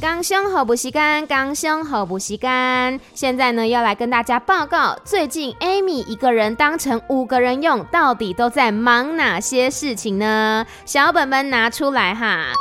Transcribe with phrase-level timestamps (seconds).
[0.00, 3.00] 刚胸好不吸干，刚胸好不吸干。
[3.14, 10.64] 现在呢，要来跟大家报告，最近 Amy 一个人当成五个人用，到底都在忙哪些事情呢？
[10.84, 12.52] 小本本拿出来哈。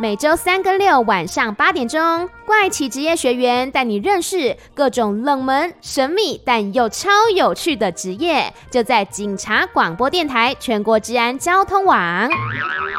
[0.00, 12.28] 每周三跟六晚上八点钟，怪奇职业学员带你认识各种冷门、神秘但又超有趣的职业，就在警察广播电台全国治安交通网。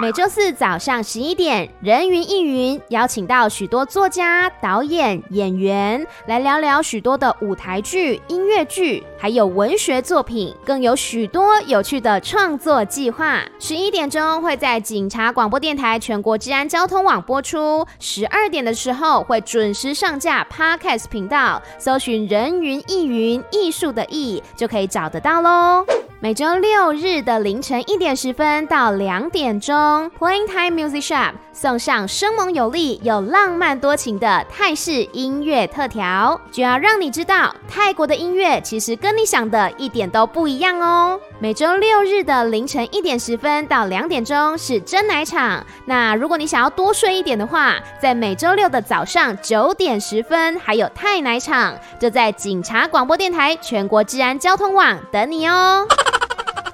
[0.01, 13.41] 每周四早上十一点，人云亦云，邀请到许多作家、导演、演员来聊聊许多的舞台剧、音乐剧，还有文学作品，更有许多有趣的创作计划。
[13.59, 25.85] 十一点钟会在警察广播电台全国治安交通网播出，十二点的时候会准时上架 Podcast 频道，搜寻“人云亦云”艺术的艺就可以找得到喽。
[26.21, 29.75] 每周六日的凌晨一点十分到两点钟
[30.17, 41.19] ，Playing Time Music Shop 送上生猛有力又浪漫多情的泰式音乐特调，就要让你知道泰国的音乐其实跟你想的一点都不一样哦。
[41.37, 55.87] 每周六日的凌晨一点十分到两点钟是真奶场，那如果你想要多睡一点的话，在每周六的早上九点十分还有泰奶场，就在警察广播电台全国治安交通网等你哦。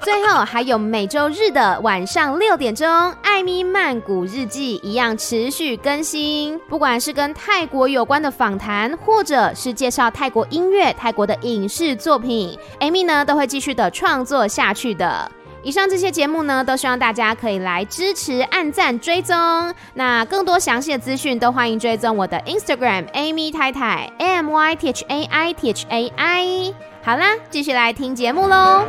[0.02, 2.88] 最后还有每周日的晚上六点钟，
[3.22, 6.60] 艾咪曼谷日记一样持续更新。
[6.68, 15.32] 不管是跟泰国有关的访谈，或者是介绍泰国音乐、泰国的影视作品，艾米呢都会继续的创作下去的。
[15.64, 19.36] 以上这些节目呢，都希望大家可以来支持、按赞、追踪。
[19.94, 26.74] 那更多详细的资讯，都欢迎追踪我的 Instagram Amy 太太 A M Y T H A I T H A I。
[27.04, 28.86] 好啦，继续来听节目喽。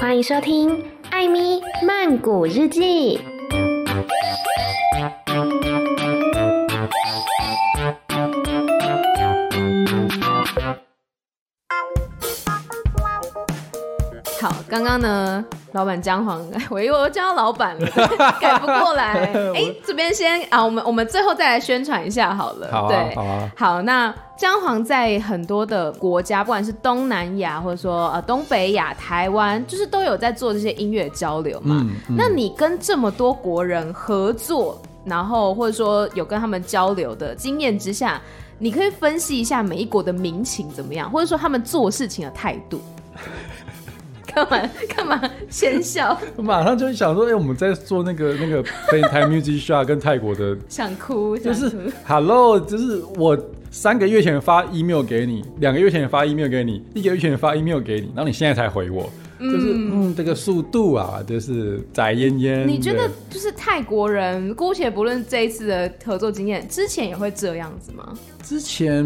[0.00, 3.20] 欢迎收听《艾咪曼谷日记》。
[14.46, 15.44] 好，刚刚呢？
[15.72, 16.40] 老板姜黄，
[16.70, 17.86] 我以为我叫老板了，
[18.40, 19.14] 改不过来。
[19.24, 22.68] 哎、欸，这边先啊，我们我们最后再来宣传一下好了。
[22.70, 23.50] 好、啊，对，好啊。
[23.56, 31.80] 好，那姜黄在很多的国家，不管是东南亚或者说呃东北亚、台湾，就是都有在做这些音乐交流嘛。
[31.80, 38.20] 嗯嗯、那你跟这么多国人合作，然后或者说有跟他们交流的经验之下，
[38.60, 42.80] 你可以分析一下每一国的民情怎么样，或者说他们做事情的态度。
[44.36, 46.18] 干嘛干嘛先笑？
[46.36, 51.72] 我马上就想说，哎、欸，我们在做那个那个 Playing Time Music Shop 跟泰国的，想哭，就是
[52.04, 53.38] Hello，就是我
[53.70, 59.10] 三个月前发 email 给你，两个月前发 email 给你，一个月前发 email 给你，然后你现在才回我。
[59.38, 62.66] 就是嗯，这个速度啊，就是宅烟烟。
[62.66, 68.14] 你觉得就是泰国人，姑且不论这一次的合作经验，之前也会这样子吗？
[68.46, 69.04] 之前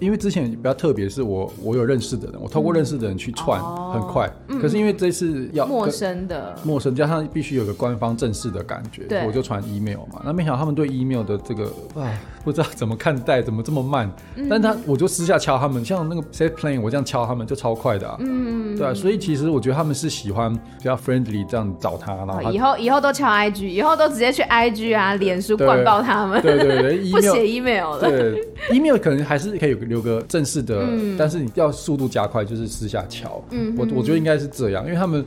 [0.00, 4.28] 因为之前比较特别，是我我有认识的人，我透过认识的人去串，嗯、很快。
[4.48, 10.20] 嗯、可是因为这次要陌生的，陌生加上必须有个官方正式的感觉，对我就传 email 嘛。
[10.24, 11.64] 那没想到他们对 email 的这个
[11.94, 12.10] 啊，
[12.44, 14.12] 不知道怎么看待，怎么这么慢？
[14.34, 18.16] 嗯、但他我就私下敲他们，像那个 set playing，我这样敲他们就超快的啊。
[18.18, 19.44] 嗯，对啊，所以其实。
[19.54, 26.42] 我觉得他们是喜欢比较 friendly 这样找他，然后他以后以后都敲 IG，以后都直接去 IG 啊、脸书灌爆他们。
[26.42, 28.00] 对对 对，不写 email 了。
[28.00, 28.42] 对
[28.72, 33.42] ，email 可能还是可以留个正式的，嗯、但是你要速度加快，就是私下敲。
[33.50, 35.24] 嗯，我我觉得应该是这样，因为他们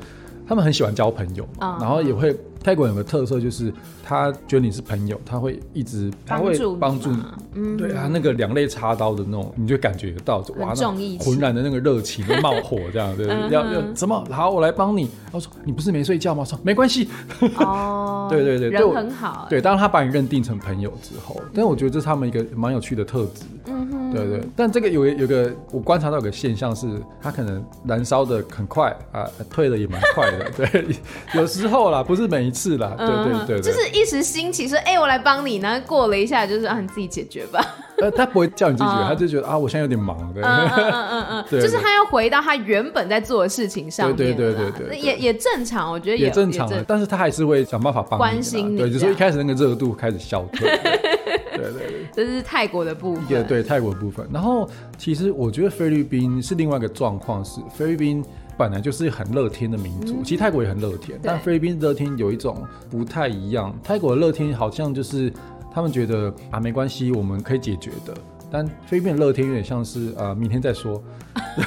[0.47, 2.35] 他们很喜欢交朋友嘛，嗯、然后也会。
[2.59, 3.71] 泰国有个特色，就是
[4.07, 7.17] 他觉得你是朋友，他会一直他会帮助你。
[7.55, 14.23] 嗯，对啊，那个两肋插刀的那种，你就感觉到哇，那浑然的那个热情冒火这样，对，要要怎么？
[14.31, 15.09] 好，我来帮你。
[15.31, 16.45] 他说你不是没睡觉吗？
[16.45, 17.09] 说没关系。
[17.57, 19.45] 哦，对 对对，人很好。
[19.49, 23.43] 对，当他把你认定成朋友之后，但我觉得这是他们一个蛮有趣的特质。
[23.65, 24.41] 嗯哼，对对。
[24.55, 26.87] 但这个有有个我观察到有个现象是，
[27.21, 30.49] 他可能燃烧的很快啊，退的也蛮快的。
[30.55, 30.85] 对，
[31.35, 32.67] 有时候啦，不是每一次。
[32.67, 37.63] 是啦，对对对，就是一时兴起说，哎，我来帮你，然后过了一下，就是让你自己解决吧。
[37.97, 54.27] 呃，他不会叫你自己解决，他就觉得啊，我现在有点忙，对，嗯嗯嗯， 就是他要回到他原本在做的事情上面，对对对对对，也也正常，我觉得也正常，但是他还是会想办法帮你，关心你，对，只是一开始那个热度开始消退，对对对， 这是泰国的部分，对泰国的部分。
[54.31, 58.23] 然后其实我觉得菲律宾是另外一个状况，是菲律宾。
[58.57, 63.73] 本来就是很乐天的民族，嗯、其实泰国也很乐天，但菲律宾乐天有一种不太一样。
[63.83, 65.31] 泰国的乐天好像就是
[65.71, 68.13] 他们觉得啊没关系，我们可以解决的。
[68.49, 71.03] 但菲律宾的乐天有点像是啊、呃、明天再说，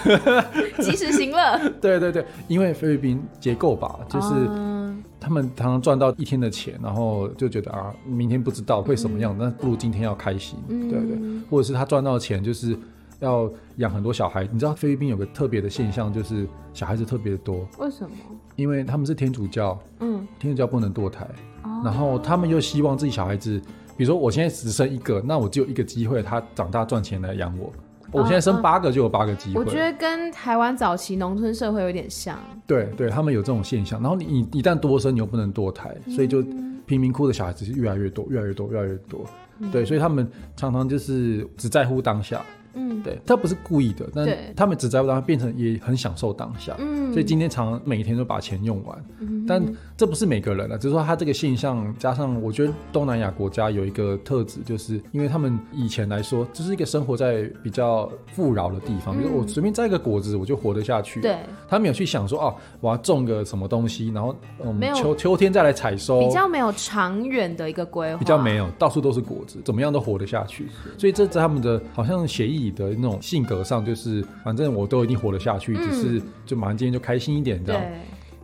[0.80, 1.60] 及时行乐。
[1.80, 4.34] 对对对，因为菲律宾结构吧，就是
[5.20, 11.18] 他们常常赚到一天的钱，然后就觉得啊，明天不知道会什么样，那、嗯、不如今天要开心，嗯、对对，
[11.50, 12.74] 或者是他赚到钱就是
[13.20, 14.46] 要养很多小孩。
[14.52, 17.66] 你知道菲律宾有个特别的现象，就是小孩子特别多。
[17.78, 18.16] 为什么？
[18.56, 21.24] 因为他们是天主教，嗯，天主教不能堕胎，
[21.62, 23.60] 哦、然后他们又希望自己小孩子。
[23.96, 27.72] 比如说我现在只生一个，那我只有一个机会，他长大赚钱来养我。
[28.12, 29.60] 我现在生八个就有八个机会。
[29.60, 32.36] 我觉得跟台湾早期农村社会有点像。
[32.66, 34.00] 对对，他们有这种现象。
[34.02, 36.42] 然后你你一旦多生，你又不能堕胎，所以就
[36.86, 39.24] 贫民窟的小孩子是越来越多，越来越多，越来越多。
[39.70, 42.42] 对，所以他们常常就是只在乎当下。
[42.74, 46.74] 嗯，对，他不是故意的，但他们只在乎当下，变成也很享受当下。
[46.78, 49.04] 嗯，所以今天常常每一天都把钱用完。
[49.18, 49.62] 嗯，但
[49.96, 61.20] 这不是每个人啊，只是说他这个现象，加上我觉得东南亚国家有一个特质，就是因为他们以前来说，这是一个生活在比较富饶的地方，比如我随便摘一个果子，我就活得下去。
[61.20, 61.38] 对，
[61.68, 70.68] 他没有去想说哦，我要种个什么东西，然后我们秋秋天再来采收，比较没有长远的一个规划，比较没有，到处都是果子，怎么样都活得下去。
[70.96, 72.59] 所以这是他们的好像协议。
[72.64, 77.82] 你的那种性格上，就是反正我都一定活得下去，嗯、只是就马上今天就开心一点这样。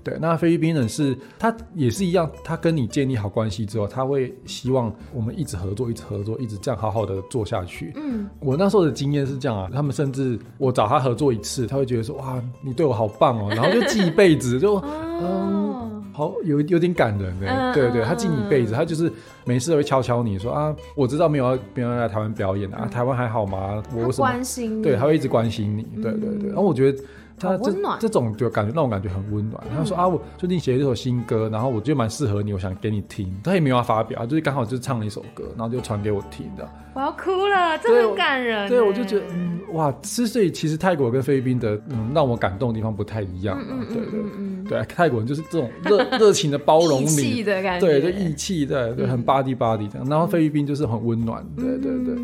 [0.03, 7.93] 对，对，那菲律宾人是，他也是一样，他跟你建立好关系之后，他会希望我们一直合作，一直合作，一直这样好好的做下去。
[7.97, 14.77] 嗯，我那时候的经验是这样啊，他们甚至我找他合作一次，他会觉得说哇，你对我好棒哦，然后就记一辈子，就
[15.21, 16.05] 嗯。
[16.13, 17.47] 好，有有点感人呢。
[17.47, 19.13] 嗯、对对，他记你一辈子，他就是
[19.45, 23.83] 没事会敲敲你说啊，我知道没有要没有要来台湾表演啊，嗯、台湾还好吗？
[23.95, 26.49] 我关心你，对，他会一直关心你，对对对。
[26.49, 26.99] 然后我觉得。
[27.39, 27.71] 他这
[28.01, 29.63] 这种就感觉让我感觉很温暖。
[29.77, 33.31] 他说啊，我最近写了一首新歌，然后我觉得蛮适合你，我想给你听。
[33.45, 36.67] 他也没有要发表，就是刚好就是唱了一首歌，然后就传给我听的。
[36.95, 38.67] 我要哭了，这很感人。
[38.71, 43.63] 对，我就觉得嗯，哇，所以其实泰国跟菲律宾的嗯让我感动的地方不太一样。
[43.93, 44.23] 对对
[44.67, 50.09] 对，泰国人就是这种热 热情的包容你，的感觉，对，就义气，对对，很 body body 这样。
[50.09, 52.15] 然后菲律宾就是很温暖，对对对。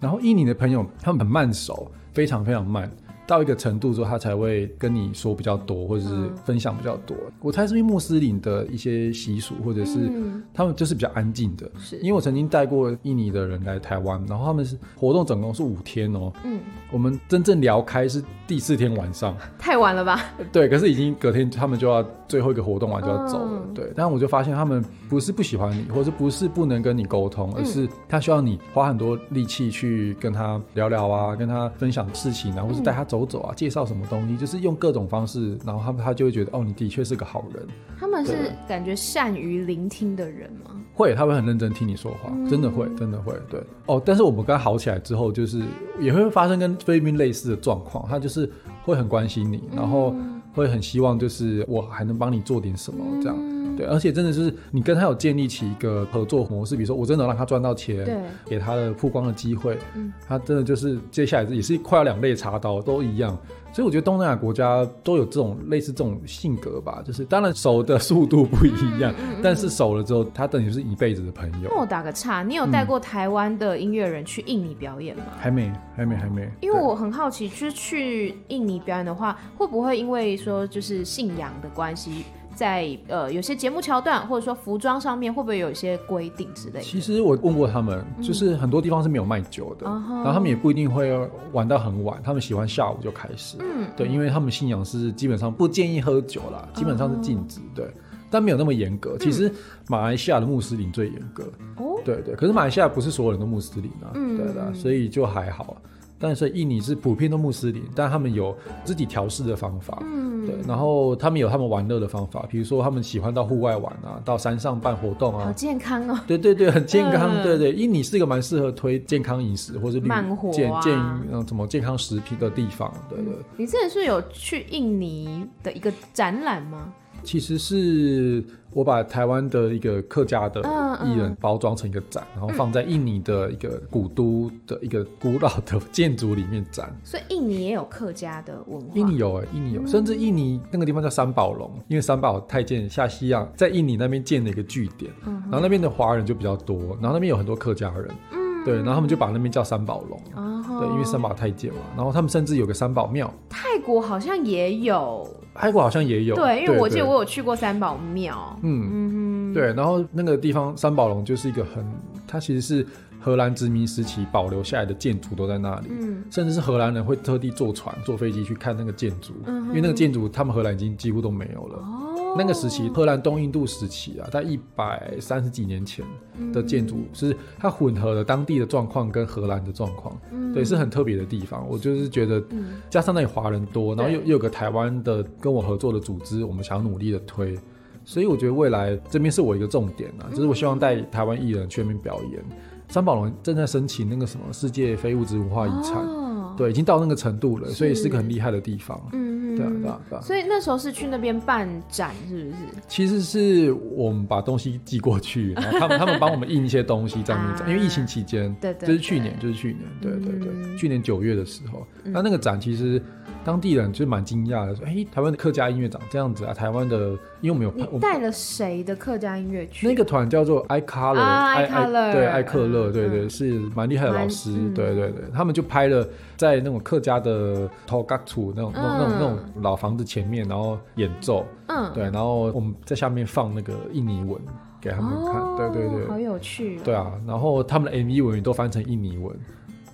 [0.00, 2.90] 然后印尼的朋友他们很慢熟，非常非常慢。
[3.26, 7.16] 到一个程度之后，他才会跟你说比较多，或者是分享比较多。
[7.16, 10.10] 嗯、我猜是因为穆斯林的一些习俗，或者是
[10.52, 11.70] 他们就是比较安静的。
[11.78, 16.30] 是，因为我曾经带过印尼的人来台湾，然后他们是活动总共是五天哦。
[16.44, 16.60] 嗯，
[16.90, 19.34] 我们真正聊开是第四天晚上。
[19.58, 20.20] 太晚了吧？
[20.52, 23.62] 对，可是已经隔天他们就要最后一个活动完就要走了。
[23.66, 33.13] 嗯、对，但我就发现他们不是不喜欢你，或者不是不能跟你沟通，而是他需要你花很多力气去跟他聊聊啊，跟他分享事情啊，或是带他走。
[33.14, 37.64] 走走啊，介绍什么东西，就是用各种方式，然后他他就会觉得哦，你的确是个好人。
[37.96, 40.72] 他们是感觉善于聆听的人吗？
[40.94, 43.32] 会，他会很认真听你说话，真的会，真的会。
[43.48, 45.62] 对哦，但是我们跟他好起来之后，就是
[46.00, 48.50] 也会发生跟菲律宾类似的状况，他就是
[48.82, 50.12] 会很关心你，然后
[50.54, 53.36] 会很希望就是我还能帮你做点什么这样。
[53.76, 58.16] 对，而且真的是你跟他有建立起一个合作模式，比如说我真的让他赚到钱，对，
[58.46, 63.36] 给他的曝光的机会，嗯，他真的就是接下来也是快要两肋插刀都一样，
[63.74, 71.68] 所以我觉得东南亚国家都有这种类似这种性格吧，就是当然熟的速度不一样，嗯嗯、但是熟了之后，他等于是一辈子的朋友。
[71.68, 75.24] 那我打个岔，你有带过台湾的音乐人去印尼表演吗？
[75.36, 76.48] 还没，还没，还没。
[76.60, 82.24] 因为我很好奇，就是去印尼表演的话，会不会因为说就是信仰的关系？
[82.54, 86.80] 在呃，有些节目桥段，或者说服装上面，会不会有一些规定之类的？
[86.80, 91.10] 其实我问过他们，就是很多地方是没有卖酒的，嗯、然后他们也不一定会
[91.52, 93.56] 玩到很晚，他们喜欢下午就开始。
[93.60, 97.60] 嗯，对，因为他们信仰是基本上不建议喝酒啦，基本上是禁止。
[97.74, 97.90] 对，
[98.30, 99.16] 但没有那么严格。
[99.18, 99.52] 其实
[99.88, 101.44] 马来西亚的穆斯林最严格。
[101.76, 105.76] 哦、嗯，对对，可是马来西亚不是所有人都穆斯林啊，嗯、对的，所以就还好。
[106.24, 120.98] 但是印尼是普遍都穆斯林，但他们有自己调试的方法，嗯，对，然后他们有他们玩乐的方法，比如说他们喜欢到户外玩啊，到山上办活动啊，好健康哦，对对对，很健康，嗯、对对，印尼是一个蛮适合推健康饮食或者慢活、啊、健健
[121.30, 123.34] 嗯什么健康食品的地方，对对。
[123.58, 126.90] 你之前是有去印尼的一个展览吗？
[127.22, 130.60] 其实是我把台湾的一个客家的
[131.04, 136.92] 艺人包装成一个展，然后放在印尼的一个古都的一个古老的建筑里面展。
[137.04, 138.88] 所以印尼也有客家的文化。
[138.94, 153.32] 印尼有哎，印尼有，嗯、甚至印尼那个地方叫三宝龙，因为三宝太监下西洋在印尼那边建了一个据点，嗯、然后那边的华人就比较多，然后那边有很多客家人，嗯、对，然后他们就把那边叫三宝龙，嗯、对，因为三宝太监嘛，然后他们甚至有个三宝庙。
[153.48, 155.24] 泰国好像也有。
[155.54, 158.90] 泰国好像也有，对，因为我记得我有去过三宝庙，嗯。
[158.92, 161.84] 嗯，对，然后那个地方三宝龙就是一个很，
[162.26, 162.86] 它其实是
[163.20, 171.78] 荷兰殖民时期保留下来的建筑都在那里，嗯，甚至是荷兰人会特地坐船、坐飞机去看那个建筑，嗯，因为那个建筑他们荷兰已经几乎都没有了。
[171.78, 176.04] 哦，那个时期荷兰东印度时期啊，在一百三十几年前
[176.52, 181.64] 的建筑，是它混合了当地的状况跟荷兰的状况，嗯，对，是很特别的地方。
[181.68, 182.42] 我就是觉得，
[182.90, 187.56] 加上那里华人多，然后又又有个台湾的跟我合作的组织，我们想要努力的推。
[188.04, 192.44] 所以我觉得未来这边是我一个重点啊，就是我希望带台湾艺人去那边表演。
[192.88, 199.00] 三宝龙正在申请那个什么世界非物质文化遗产，哦、对，已经到那个程度了，所以是个很厉害的地方。
[199.14, 200.20] 嗯，对啊，对啊，对啊。
[200.22, 202.56] 所以那时候是去那边办展，是不是？
[202.88, 213.02] 其实是我们把东西寄过去，然后他们他们帮我们印一些东西在那边 展，啊、因为疫情期间，对，对对，就是去年，就是去年，对对对，嗯、去年九月的时候，那、嗯、那个展其实。
[213.44, 216.54] 当地人就蛮惊讶的，说：“哎、欸，台湾的客家音乐长这样子啊！
[216.54, 217.10] 台湾的，
[217.40, 219.86] 因为我们有你带了谁的客家音乐去？
[219.86, 234.40] 那个团叫做 I Color，I Color，对，爱克乐，对对，是蛮厉害的老师，嗯、对对对，他们就拍了在那种客家的头角厝那种、嗯、那种那种老房子前面，然后演奏，嗯，对，然后我们在下面放那个印尼文
[234.80, 239.36] 给他们看，哦、对对对，好有趣、哦，对啊，然后他们的 MV 文也都翻成印尼文。”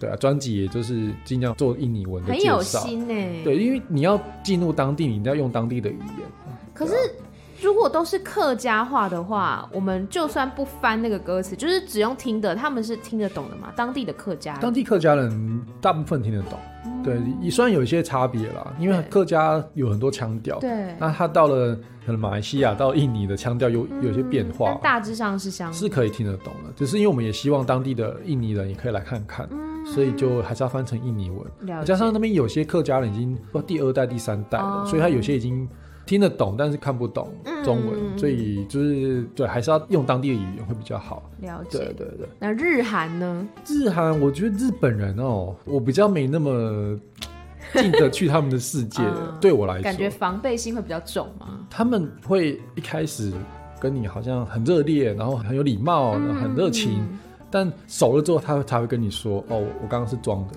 [0.01, 2.57] 对啊，专辑也就是尽量做印尼文的介绍。
[2.57, 3.15] 很有心呢。
[3.45, 6.27] 对，因为你要进入当地，你一定要用当地的语言。
[6.73, 6.95] 可是，
[7.61, 13.73] 如果都是客家话的话，我们就算不翻那个歌词，就是只用听的，他们是听得懂的嘛？
[13.77, 16.59] 当地的客家人，当地客家人大部分听得懂。
[17.05, 20.59] 对，也虽然有一些差别啦，因为客家有很多腔调。
[20.59, 20.95] 对。
[20.99, 21.75] 那他到了
[22.05, 26.73] 可能马来西亚到印尼的腔调有有些变化，大致上是相是可以听得懂的。
[26.77, 29.49] 只是因为我们也希望当地的印尼人也可以来看看。
[29.95, 33.37] 所以就还是要翻成印尼文，加上那边有些客家人已经
[33.67, 35.67] 第二代、第三代了，哦、所以他有些已经
[36.11, 41.23] 听得懂，但是看不懂中文，嗯、所以就是对，还是要用当地的语言会比较好。
[41.41, 42.29] 了解，对对对。
[42.41, 43.47] 那日韩呢？
[43.65, 46.99] 日韩，我觉得日本人哦，我比较没那么
[47.75, 49.01] 进得去他们的世界。
[49.05, 51.65] 嗯、 对我来说，感觉防备心会比较重吗？
[51.71, 53.33] 他们会一开始
[53.79, 56.99] 跟你好像很热烈，然后很有礼貌，嗯、很热情。
[56.99, 57.19] 嗯
[57.53, 60.55] 但熟了之后，他才会跟你说：“哦，我刚刚是装的。”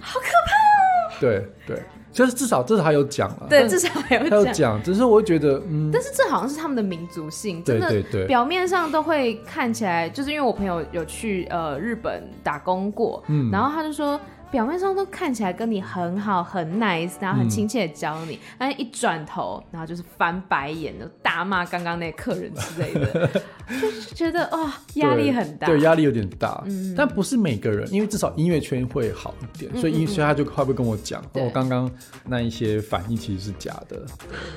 [0.00, 1.18] 好可怕哦！
[1.20, 1.80] 对对，
[2.16, 3.46] 就是至少至少还有讲了。
[3.50, 4.82] 对，至少还有讲。
[4.82, 5.90] 只是我会觉得，嗯。
[5.92, 7.90] 但是这好像是他们的民族性，真的。
[7.90, 8.26] 对对对。
[8.26, 14.18] 表面上都会看起来，就是因为我朋友有去呃日本打工过，嗯，然后他就说。
[14.50, 23.28] 表面上都看起来跟你很好，很 nice，然后很亲切的教你，嗯、但是一转头，然后就是翻白眼的大骂刚刚那客人之类的，
[23.80, 26.62] 就是觉得哇，压力很大，对，压力有点大。
[26.66, 31.90] 嗯，但不是每个人，因为至少音乐圈会好一点，所以音乐圈他就会不会跟我讲，我刚刚
[32.24, 34.00] 那一些反应其实是假的，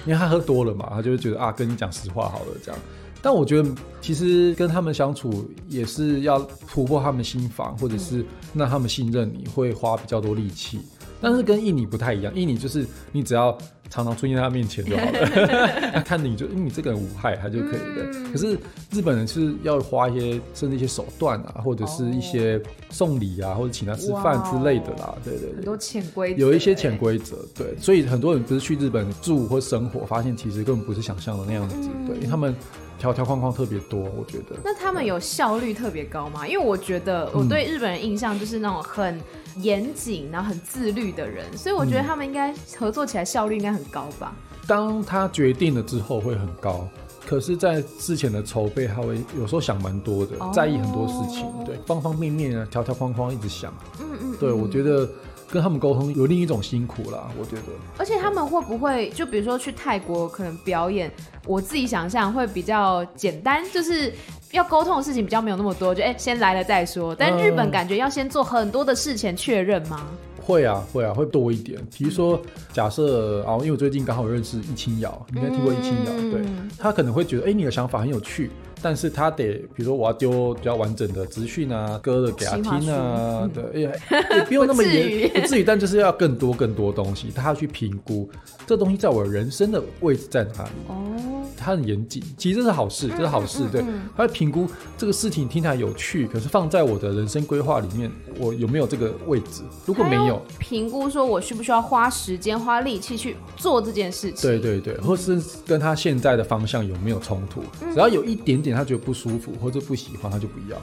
[0.06, 2.80] 因为他喝多了嘛，他就会觉得啊，跟你讲实话好了这样。
[3.22, 3.70] 但我觉得，
[4.02, 10.80] 其实跟他们相处也是要突破他们心防，或者是让他们信任你，会花比较多力气。
[11.22, 13.58] 但是跟印尼不太一样，印尼就是你只要
[13.90, 18.10] 常常出现在他面前就好了， 他看你就因为你这个人无害，他就可以的。
[18.14, 18.58] 嗯、可是
[18.90, 22.58] 日本人是要花一些甚至一些手段啊，或者是一些
[22.90, 25.14] 送礼啊，或者请他吃饭之类的啦。
[25.26, 27.46] 对对对，很多潜规则，有一些潜规则。
[27.54, 31.76] 对，所以很多人不是去日本住或生活，发现其实根本不是想象的那样子。
[31.82, 32.56] 嗯、对，因为他们。
[33.00, 34.58] 条条框框特别多，我觉得。
[34.64, 36.46] 那他们有效率特别高吗？
[36.46, 39.20] 因为我觉得我对日本人印象就是那种很
[39.56, 44.36] 严谨，然后很自律的人，所以我觉得他们应该合作起来效率应该很高吧。
[44.68, 46.88] 当他决定了之后会很高，
[47.26, 53.74] 可是，在之前的筹备，他会有时候想蛮多的，在意很多事情，对，方方面面啊，条条框框一直想。
[54.00, 55.10] 嗯嗯，对，我觉得。
[55.52, 57.64] 跟他们沟通有另一种辛苦啦，我觉得。
[57.98, 61.12] 而且他们会不会就比如说去泰国可能表演，
[61.46, 64.14] 我自己想象会比较简单，就是
[64.52, 67.16] 要沟通的事情比较没有那么多，就哎、欸、先来了再说。
[67.16, 70.06] 但日本感觉要先做很多的事前确认吗？
[70.42, 71.80] 会啊会啊会多一点。
[71.96, 72.42] 比如说
[72.74, 76.42] 假设啊，因为我最近刚好认识易清瑶，你应该听过易清瑶，嗯、对，
[76.78, 78.50] 他可能会觉得哎、欸、你的想法很有趣。
[78.82, 84.00] 但是他得，比如说我要丢比较完整的资讯啊，歌的给他听啊，对，也
[84.38, 88.30] 也不用那么严， 不至于，但就是要更多更多东西，他要去评估
[88.66, 90.70] 这东西在我人生的位置在哪里。
[90.88, 93.84] 哦，他很严谨，其实这是好事，这是好事，对。
[94.16, 99.62] 他会评估这个事情听起来有趣，可是放在我的人生规划里面，我有没有这个位置？
[99.86, 104.50] 如果没有，评估说我需不需要花时间花力气去做这件事情？
[104.50, 107.62] 对对对，或是跟他现在的方向有没有冲突？
[107.94, 108.70] 只要有一点点。
[108.80, 110.82] 他觉得不舒服或者不喜欢，他就不要，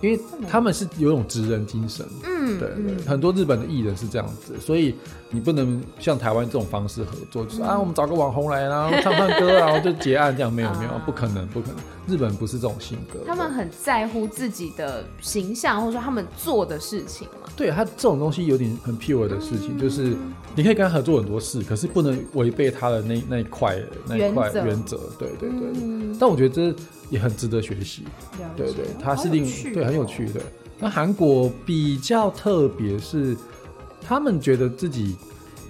[0.00, 2.06] 因为他们是有一种职人精神。
[2.24, 4.94] 嗯嗯，对对，很多日本的艺人是这样子，所以
[5.30, 11.76] 你不能像台湾这种方式合作，就是啊，我们找个网红来，然后 唱唱歌，然后就结案，这样没有没有，不可能不可能。
[12.08, 17.48] 日本不是这种性格，他们很在乎自己的形象，或者说他们做的事情嘛。
[17.54, 20.16] 对，他这种东西有点很 pure 的事情，就是
[20.56, 24.98] 你可以跟他合作很多事，可是不能违背他的那那一块那一块原则。
[25.16, 26.74] 对对对，但我觉得这
[27.10, 28.02] 也很值得学习。
[28.56, 30.40] 对对，他是另对很有趣的。
[30.80, 33.36] 那韩国比较特别，是
[34.00, 35.16] 他们觉得自己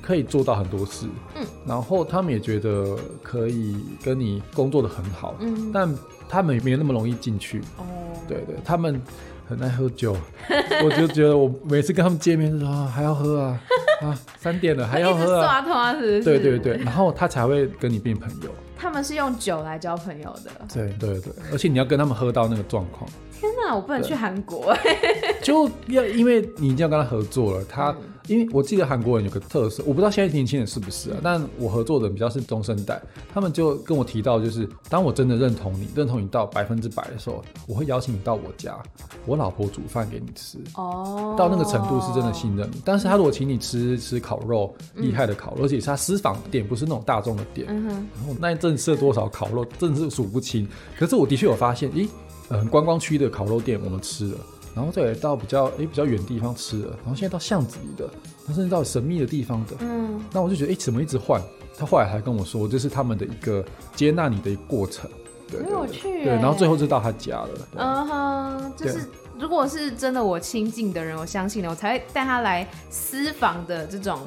[0.01, 1.07] 可以做到很多事，
[1.37, 5.95] 嗯，然后他们也觉得可以跟你工作的很好，嗯，但
[6.29, 7.85] 他们也没有那么容易进去，哦，
[8.27, 9.01] 对对，他们
[9.49, 10.17] 很爱喝酒，
[10.85, 13.61] 我就觉得我每次跟他们见面的时候还要喝啊，
[14.03, 18.51] 啊，三点了还要喝啊，对对对，然后他才会跟你变朋友。
[18.77, 23.09] 他们是用酒来交朋友的，对对对，而且你要跟他们喝到那个状况。
[23.40, 24.76] 天哪，我不能去韩国，
[25.42, 27.90] 就要因为你一定要跟他合作了，他。
[27.90, 27.97] 嗯。
[28.28, 33.00] 因为我记得韩国人有个特色，我不知道现在年轻人是不是啊，但我合作的比较是中生代，
[33.35, 38.78] 他们就跟我提到，就是当我真的认同你，认同你到百分之百的时候，我会邀请你到我家，
[39.26, 42.70] 我老婆煮饭给你吃，哦，到那个程度是真的信任。
[42.70, 42.80] 你。
[42.85, 50.68] 但是他如果请你吃吃烤肉，厉害的烤肉，而且是他私房店，不是那种大众的店，嗯哼，然后那一阵吃了多少烤肉，真的是数不清。
[50.97, 52.06] 可是我的确有发现，咦，
[52.50, 54.38] 嗯，观光区的烤肉店我们吃了。
[54.73, 58.09] 然后再来到比较诶比较远的地方吃了，然后现在到巷子里的，
[58.47, 61.42] 甚至到神秘的地方的，嗯，那我就觉得诶怎么一直换？
[61.76, 63.64] 他后来还跟我说，这是他们的一个
[63.97, 65.11] 接纳你的一个过程，
[65.50, 74.21] 对，没有趣，对，然后最后就到他家了，嗯哼，就是如果是真的我亲近的人，我相信了，我才会带他来私房的这种。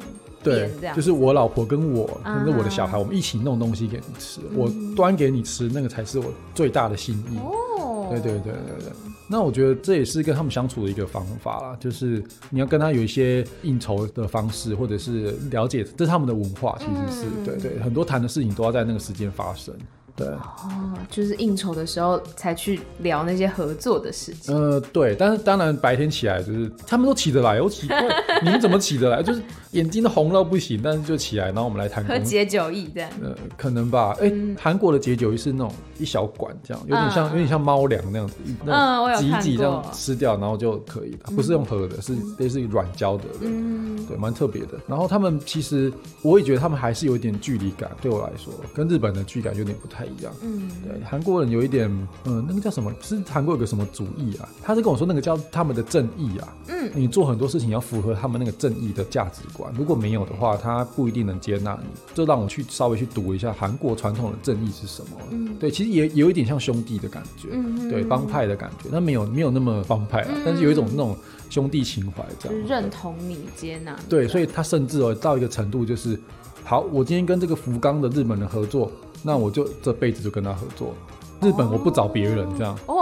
[0.43, 7.37] 对，就是我老婆跟我，跟着我的小孩，我们一起弄东西给你吃，我端给你吃，那个才是我最大的心意。
[7.37, 8.91] 哦，对对对对对。
[9.29, 19.73] 那我觉得这也是跟他们相处的一个方法啦，就是你要跟他有一些应酬的方式，或者是了解，这是他们的文化，其实是对对，很多谈的事情都要在那个时间发生。
[20.15, 24.55] 对哦，就是应酬的时候才去聊那些合作的事情。
[24.55, 27.99] 呃，对，但是当然白天起来就是他们都起得来，我奇怪
[28.43, 29.23] 你们怎么起得来？
[29.23, 29.41] 就是
[29.71, 33.09] 眼睛都红到不行，但是就起来，然后我们来谈喝解酒意这样。
[33.23, 34.15] 呃，可能吧。
[34.19, 38.35] 哎、欸，韩、嗯、国的解酒意是那种一小管这样，有点像、嗯、有点像猫粮那样子，
[38.67, 41.31] 嗯，我有挤挤这样吃掉，然后就可以了。
[41.35, 44.79] 不是用喝的，是类似于软胶的，嗯，对，蛮特别的。
[44.87, 50.02] 然后他们其实我也觉得他们还是有一点距离感，对我来说，跟日本的距离感有点不太。
[50.05, 51.89] 一样，嗯，对，韩国人有一点，
[52.25, 52.91] 嗯，那个叫什么？
[53.01, 54.47] 是韩国有个什么主义啊？
[54.61, 61.87] 他是跟我说那个叫他们的正义啊，嗯，你做很多事情要符合他们那个正义的价值观，如果没有的话，他不一定能接纳你。
[62.13, 65.17] 这让我去稍微去读一下韩国传统的正义是什么。
[65.31, 71.15] 嗯，对，其实也有一点像兄弟的感觉，嗯，对，帮派的感觉，但没有没有那么帮派啊，但是有一种那种
[71.49, 73.97] 兄弟情怀，这样认同你接纳。
[74.07, 76.19] 对，所以他甚至哦到一个程度就是，
[76.63, 78.91] 好，我今天跟这个福冈的日本人合作。
[79.23, 80.93] 那我就这辈子就跟他合作，
[81.41, 82.77] 日本我不找别人这样。
[82.85, 82.95] 哦，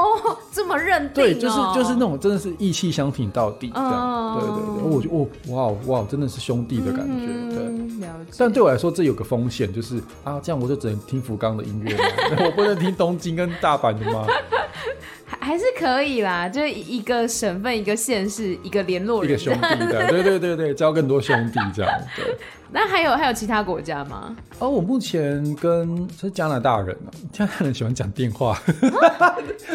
[0.51, 1.27] 这么认定、哦？
[1.27, 3.91] 对，就是就是那种真的是义气相挺到底这样。
[3.91, 7.25] 哦、对对对，我觉得哦，哇哇，真的是兄弟的感觉。
[7.27, 8.07] 嗯、对。
[8.37, 11.95] 但对我来说，这有个风险，就是啊，这样我就只能听福冈的音乐，
[12.45, 14.25] 我不能听东京跟大阪的吗？
[15.25, 21.91] 还还是可以啦，就一个省份、一个县市、一个联络人，一个兄弟的， 对对对对，交更多兄弟这样。
[22.15, 22.37] 对。
[22.73, 24.35] 那还有还有其他国家吗？
[24.59, 28.53] 哦，我目前跟是加拿大人啊，加拿大人喜欢讲电话，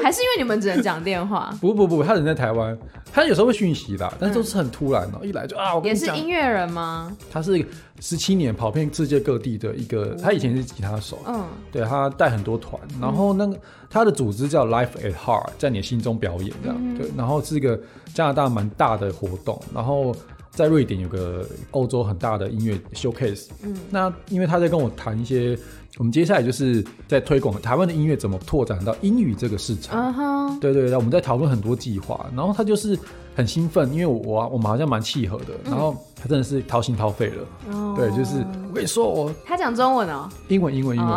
[0.02, 1.54] 还是因为你们只能讲电话？
[1.60, 2.76] 不不不，他人在台湾，
[3.12, 7.14] 他有时候会讯息的，但是都是很突然哦，一来就啊，我也是音乐人吗？
[7.30, 7.62] 他是
[8.00, 13.58] 十七年跑遍世界各地的一个，他以前是吉他手，嗯，对，他带很多团，然后那个
[13.90, 17.78] 他的组织叫 Life at Heart，在你心中表演这样，对，然后是一个
[18.14, 20.16] 加拿大蛮大的活动，然后。
[20.56, 25.56] 在瑞典有个欧洲很大的音乐 showcase，嗯，那因为他在跟我谈一些，
[25.98, 32.98] 我们接下来就是在推广台湾的音乐怎么拓展到英语这个市场，嗯哼，对对，对，我们在讨论很多计划，然后他就是
[33.34, 38.38] 很兴奋，因为我我们好像蛮契合的，然后他真的是掏心掏肺了，嗯、对，就是
[38.70, 41.14] 我跟你说我他讲中文哦，英文英文英文，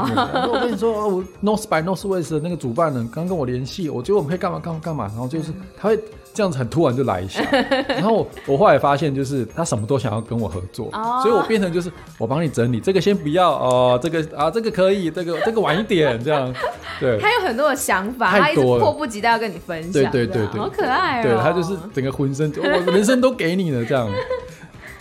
[0.49, 5.97] 我跟你说我 North by Northwest 的那个主办人刚跟我联系，我觉得我们可以干嘛干嘛干嘛，然后就是他会。
[6.34, 7.42] 这样子很突然就来一下，
[7.89, 10.89] 然后我后来发现就是他什么都想要跟我合作，
[11.22, 16.54] 所以我变成就是我帮你整理这个先不要哦，这个啊这个可以，这个这个晚一点这样，
[17.00, 17.20] 对。
[17.20, 21.24] 他有很多的想法，他一直迫不及待要跟你分享，对对对对，好可爱哦。
[21.24, 24.08] 对他就是整个浑身，我人生都给你了这样。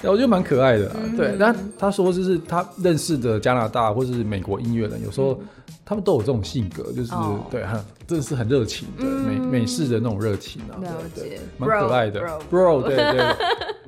[0.03, 0.91] 我觉得蛮可爱的。
[0.97, 5.47] 嗯、对，但他说就是他认识的加拿大或是美国音乐人，有时候、嗯、
[5.85, 10.79] 他们都有这种性格，就是、哦、对，很真的是很热情的、嗯、美美式的那种热情啊，
[11.15, 12.21] 对对，蛮可爱的。
[12.51, 13.17] bro, 对对，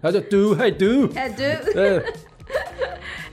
[0.00, 2.02] 然后就 do hey do hey do 对。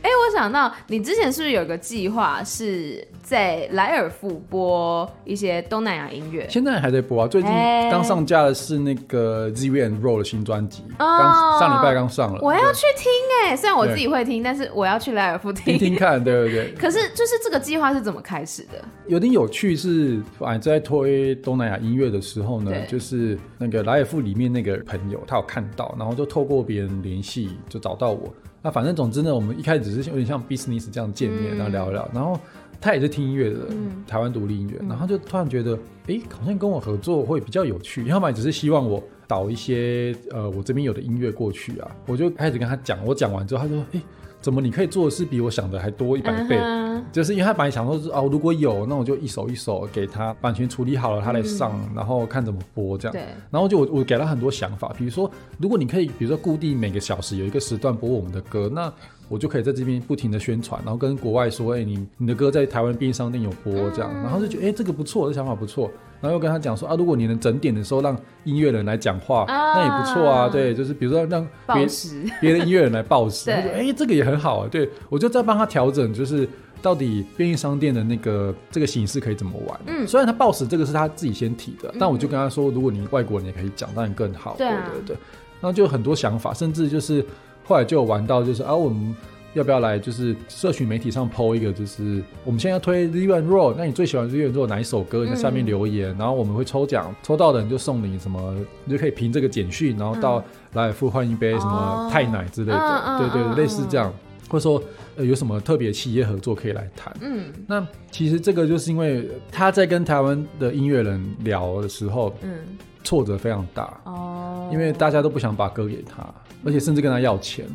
[0.01, 6.47] 哎、欸，我想到你之前是不是有个计划是在莱尔富播一些东南亚音乐？
[6.49, 7.51] 现在还在播啊，最近
[7.91, 12.39] 刚上架的是那个 Zivi and Roll 的新专辑，刚、哦、上礼拜刚上了。
[12.41, 13.11] 我要去听
[13.43, 16.71] 哎、欸，虽然我自己会听，但是我要去莱尔富听听听看，对不对。
[16.79, 18.83] 可是就是这个计划是怎么开始的？
[19.07, 28.33] 有点有趣是，反正在推东南亚音乐的时候呢，就是那个莱尔富里面那个朋友，他有看到，然后就透过别人联系，就找到我。
[28.67, 32.09] 那反正总之呢，我们一开始只是有点像 business 这样见面，然后聊一聊。
[32.13, 32.37] 然后
[32.81, 33.59] 他也是听音乐的，
[34.05, 34.77] 台湾独立音乐。
[34.89, 38.05] 然后就突然觉得，哎，好像跟我合作会比较有趣。
[38.07, 41.89] 要么只是希望我导一些呃我这边有的音乐过去啊。
[42.07, 44.01] 我就开始跟他讲，我讲完之后，他说，哎。
[44.47, 44.61] 怎么？
[44.61, 47.03] 你可以做的事比我想的还多一百倍，uh huh.
[47.11, 53.13] 就是因为他本来想说是哦，如果有，那我就一首一首给他版权处理好了，他来上，嗯、然后看怎么播这样。
[53.13, 55.29] 对然后就我我给他很多想法，比如说，
[55.59, 58.93] 如果你可以，比如说固定每个小时有一个时段播我们的歌，那。
[59.29, 71.85] 我就可以在这边不停的宣传，然后跟国外说，哎、欸，你你的歌在台湾便利商店有播这样，然后就觉得，哎、欸，这个不错，这想法不错，然后又跟他讲说，啊，如果你能整点的时候让音乐人来讲话，啊、那也不错啊，对，就是比如说让别
[72.39, 76.47] 别的音乐人来报时，他说，哎，这个也很好啊，对，我就在帮他调整，就是
[76.81, 79.79] 到底便利商店的那个这个形式可以怎么玩。
[79.87, 85.17] 嗯，虽然他报时这个是他自己先提的，嗯、但我就跟他说，如果你外国人也可以讲，当然更好，对、啊、对对对，
[85.59, 87.25] 然后就有很多想法，甚至就是。
[87.67, 89.15] 后来就有玩到，就是啊，我们
[89.53, 95.25] 要不要来，就是社群媒体上 po 一个，就是我们现在要推 Zivi and Ro，那你最喜欢 Zivi and Ro 哪一首歌？
[95.25, 104.13] 你在下面留言，嗯、然后我们会抽奖，抽到的人就送你什么，你就可以凭这个简讯，然后到莱尔富换一杯什么泰奶之类的，对对，类似这样，
[104.47, 104.81] 或者说
[105.15, 107.11] 呃有什么特别企业合作可以来谈。
[107.21, 112.59] 嗯，那其实这个就是因为他在跟台湾的音乐人聊的时候，嗯，
[113.07, 116.27] 挫折非常大哦，因为大家都不想把歌给他。
[116.65, 117.65] 而且甚至跟他要钱，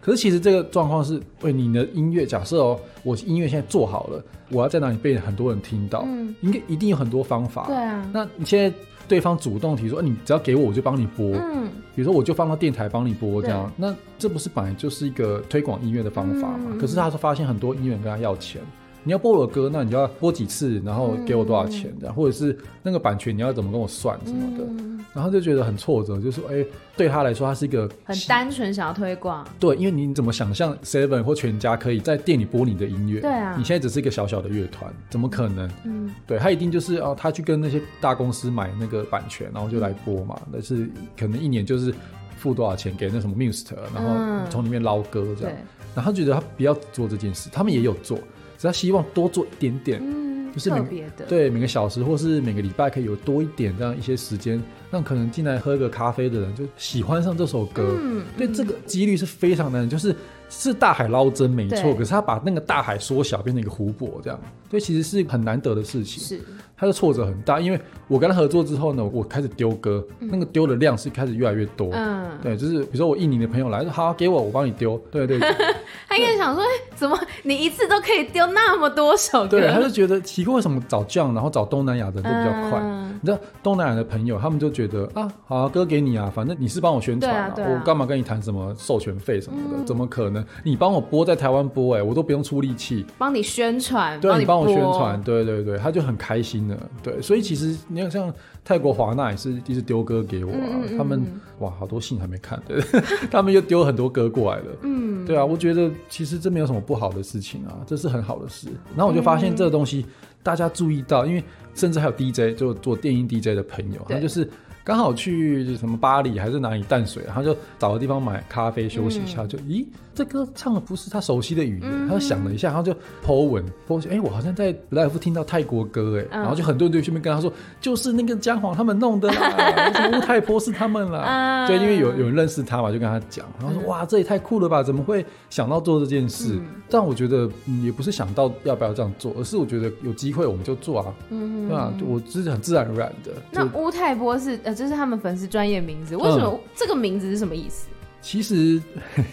[0.00, 6.04] 可是其实这个状况是，喂，你的音乐，假设哦，我音乐现在做好了，我要在哪里被很多人听到？
[6.06, 7.66] 嗯，应该一定有很多方法。
[7.66, 8.72] 对啊，那你现在
[9.08, 11.26] 对方主动提出，你只要给我，我就帮你播。
[11.32, 16.66] 嗯，比如说我就放到电台帮你播这样，那这不是本来就是一个推广音乐的方法嘛？
[16.72, 18.62] 嗯，可是他说发现很多音乐人跟他要钱。
[19.06, 26.66] 你要播我的歌，那你就要播几次，然后给我多少钱这样，嗯、或者是那个版权你要怎么跟我算什么的，嗯、然后就觉得很挫折，就是说，哎、欸，
[26.96, 29.46] 对他来说，他是一个很单纯想要推广。
[29.60, 33.20] 对，因为你怎么想象 Seven 或全家可以在店里播你的音乐？
[33.20, 35.70] 对啊，你现在只是一个小小的乐团，怎么可能？
[35.84, 40.36] 嗯，对他一定就是哦，他去跟那些大公司买那个版权，然后就来播嘛。
[40.52, 41.94] 但是可能一年就是
[42.36, 43.64] 付多少钱给那什么 Muse，
[43.94, 45.56] 然后从里面捞歌这样。
[45.56, 45.62] 嗯、
[45.94, 48.18] 然后他觉得他不要做这件事，他们也有做。
[48.58, 60.14] 只要希望多做一点点，嗯，就是每个对每个小时或是每个礼拜可以有多一点这样一些时间，让可能进来喝个咖啡的人就喜欢上这首歌，嗯，对，这个几率是非常难，就是。
[60.48, 64.40] 是大海捞针没错，可是他把那个大海缩小，变成一个湖泊，这样，
[64.70, 66.22] 所以其实是很难得的事情。
[66.22, 66.40] 是，
[66.76, 71.90] 他的挫折很大，因为我跟他合作之后呢，我开始丢歌，嗯、那个丢的量是开始越来越多。
[71.92, 75.00] 嗯，对，就是比如说我印尼的朋友来说，好，给我，我帮你丢。
[75.10, 75.48] 对对，对。
[76.08, 76.62] 他应该想说，
[76.94, 79.48] 怎么你一次都可以丢那么多首歌？
[79.48, 82.78] 对，他就觉得奇怪，为什么找这样，然后找东南亚的人都比较快？
[82.80, 89.78] 嗯、你知道东南亚的朋友，他们就觉得啊，好啊，歌给你啊，反正你是帮我宣传啊，啊啊我干嘛跟你谈什么授权费什么的？
[89.82, 90.44] 嗯、怎么可能？
[90.62, 98.32] 你帮我播在台湾播，哎，我都不用出力气，帮你宣传，对，你帮我宣传，对对对，他就很开心的，对，所以其实你看，像
[98.64, 101.26] 泰国华纳也是一直丢歌给我啊，嗯嗯嗯他们
[101.60, 102.80] 哇，好多信还没看，对，
[103.30, 108.68] 他们又丢很多歌过来了，嗯，对啊，我觉得其实这没有什么不好的事情啊，这是很好的事。
[108.96, 110.04] 然后我就发现这个东西
[110.42, 111.42] 大家注意到，因为
[111.74, 114.48] 甚至还有 DJ 就做电音 DJ 的朋友，他就是。
[114.86, 122.94] 刚好去什么巴黎还是哪里淡水，然后就找个地方买咖啡休息一下，就咦，这歌唱的不是他熟悉的语言，他就想了一下，然后就
[123.26, 136.56] po 文 po 哎，我好像在莱尔富听到泰国歌哎，然后就很多人就去那边跟他说，就是那个姜黄他们弄的啦， 什么乌泰坡是他们啦，对，因为有有人认识他嘛，就跟他讲，然后说哇，这也太酷了吧，怎么会想到做这件事？
[136.88, 137.50] 但我觉得
[137.82, 141.92] 也不是想到要不要这样做，而是我觉得有机会我们就做啊，对吧？
[142.06, 143.32] 我就是很自然而然的。
[143.50, 144.75] 那乌泰坡是呃。
[144.76, 147.88] 这是他们粉丝专业名字，为什么这个名字是什么意思？
[147.90, 148.80] 嗯、其实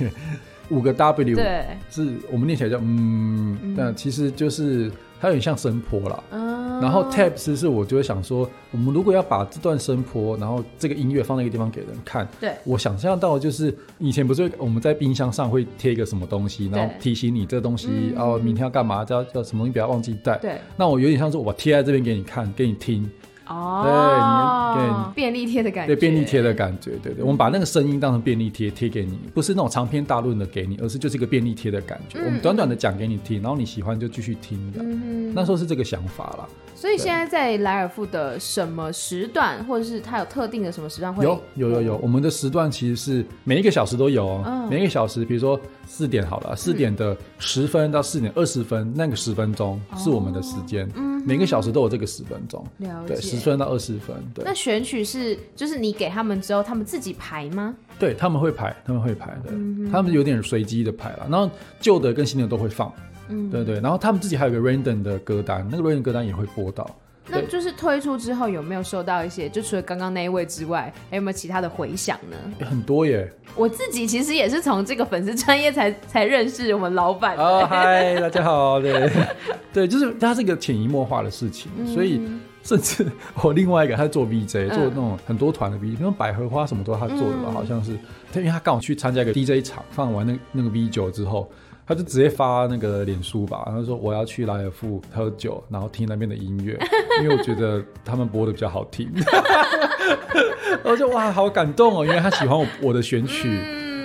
[0.69, 6.23] 五个 W 对，是我们念起来叫嗯，那、嗯、其实就是它有点像声波啦。
[6.31, 20.37] 嗯嗯、然后 Taps 是我就会想说，我们如果要把这段声波，然后这个音乐放在一个地方给人看，对，我想象到的就是以前不是我们在冰箱上会贴一个什么东西，然后提醒你这个东西哦，明天要干嘛，叫叫什么东西不要忘记带。
[20.37, 23.07] 对，那我有点像是我贴在这边给你看，给你听。
[23.47, 36.47] 哦，对，对，便利贴的感觉，对，便利贴的感觉，对对，我们把那个声音当成便利贴贴给你，不是那种长篇大论的给你，而是就是一个便利贴的感觉，嗯、我们短短的讲给你听，然后你喜欢就继续听的，嗯、那时候是这个想法啦。
[36.75, 41.23] 所以现在在莱尔富的什么时段，或者是它有特定的什么时段会？
[41.23, 53.13] 有有有有，我们的时段其实是每一个小时都有哦，嗯、每一个小时，比如说四点好了，四点的十分到四点二十分，那个十分钟是我们的时间，嗯、每个小时都有这个十分钟，了解。
[53.13, 54.43] 对，十分到二十分，对。
[54.45, 57.75] 那选曲是就是你给他们之后，他们自己排吗？
[57.99, 62.91] 对，他们会排，他们会排的，嗯、他们有点随机的排了，然后旧的跟新的都会放。
[63.29, 66.89] 嗯，对对，然后他们自己还有个 random 的歌单，那个 random 歌单也会播到。
[67.25, 69.47] 那就是推出之后有没有收到一些？
[69.47, 72.65] 就除了刚刚那一位之外，还有没有其他的回响呢？
[72.65, 73.31] 很多耶！
[73.55, 77.37] 我自己其实也是从这个粉丝专业才才认识我们老板。
[77.37, 79.09] 哦，嗨，大家好，对
[79.71, 82.19] 对，就是它是一个潜移默化的事情，嗯、所以
[82.63, 83.05] 甚至
[83.43, 87.95] 我另外一个他做 VJ，做那种很多团的 VJ，比如百合花什么都是他做的吧，嗯、好像是。
[88.31, 91.51] 他因为他刚好去参加一个 DJ 场，放完那那个 V 九之后。
[91.85, 96.79] 他就直接发那个脸书吧，他说我要去莱尔富喝酒，然后听那边的音乐，
[97.21, 99.11] 因为我觉得他们播的比较好听。
[100.85, 103.59] 我就哇，好感动哦，因为他喜欢我我的选曲。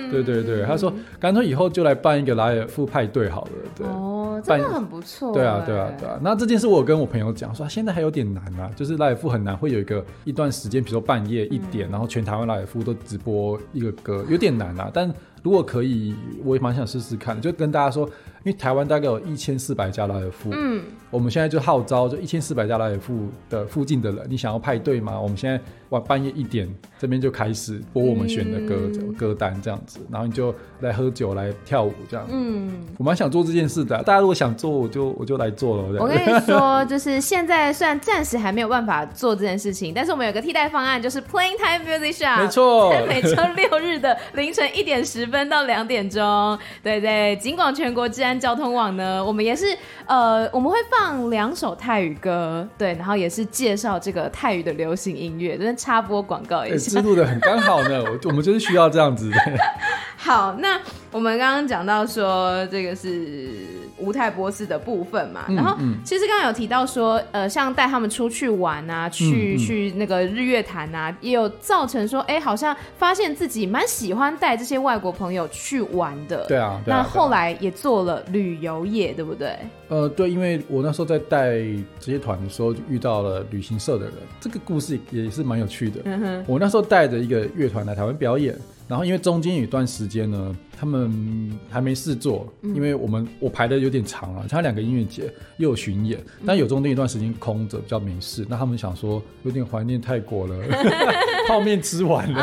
[0.09, 3.51] 嗯、对对对，他说干脆以后就来办一个莱尔富派对好了。
[3.75, 5.33] 对，哦，真的很不错。
[5.33, 6.19] 对啊，对啊，对啊。
[6.21, 15.13] 那这件事我有跟我朋友讲说，现在还有点难啊，就是莱尔富很难会有一个一段时间，比如说半夜一点，嗯、然后全台湾莱尔富都直播一个歌，有点难啊，但。
[15.41, 18.07] 如果可以，我也蛮想试试看，就跟大家说。
[18.43, 25.19] 因为台湾大概有一千四百家拉尔夫，嗯，我们现在就号召就一千四百家拉尔夫的附近的人，你想要派对吗？
[25.19, 35.99] 我们现在晚半夜一点这边就开始播我们选的歌、嗯、歌单这样子，然后你就来喝酒来跳舞这样，嗯，我蛮想做这件事的，大家如果想做，我就我就来做了。
[35.99, 48.28] 我跟你说，就是现在虽然暂时还没有办法做这件事情，但是我们有个替代方案，就是 Playing Time Music Shop，没错，在每周六日的凌晨一点十分到两点钟，对对，尽管全国治安。
[48.37, 49.65] 交通网呢，我们也是
[50.05, 59.37] 呃，我们会放两首泰语歌，对，然后也是介绍这个泰语的流行音乐，真的插播广告一下，录的很刚好呢，我我们就是需要这样子的。
[60.17, 60.77] 好，那
[61.11, 63.53] 我们刚刚讲到说这个是
[63.99, 76.45] 无泰波斯的部分嘛，嗯、然后其实刚刚有提到说，呃，像带他们出去玩啊，去、嗯、去那个日月潭啊，也有造成说，哎，好像发现自己蛮喜欢带这些外国朋友去玩的。
[76.47, 79.55] 对啊，对啊，那后来也做了旅游业，对不对？
[79.87, 81.57] 呃，对，因为我那时候在带
[81.99, 86.01] 这些团的时候，就遇到了旅行社的人，这个故事也是蛮有趣的。
[86.05, 88.55] 嗯哼，我那时候带着一个乐团来台湾表演。
[88.89, 98.43] 然后因为中间有一段时间呢，他们还没事做，嗯、因为我们我排的有点长啊，他两个音乐节又有巡演，嗯、但有中间一段时间空着，比较没事。
[98.49, 100.55] 那他们想说有点怀念泰国了，
[101.47, 102.41] 泡面吃完了，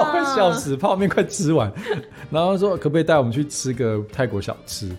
[0.00, 1.70] 我快笑死，泡面快吃完，
[2.30, 4.90] 然后说可不可以带我们去吃个泰国小吃？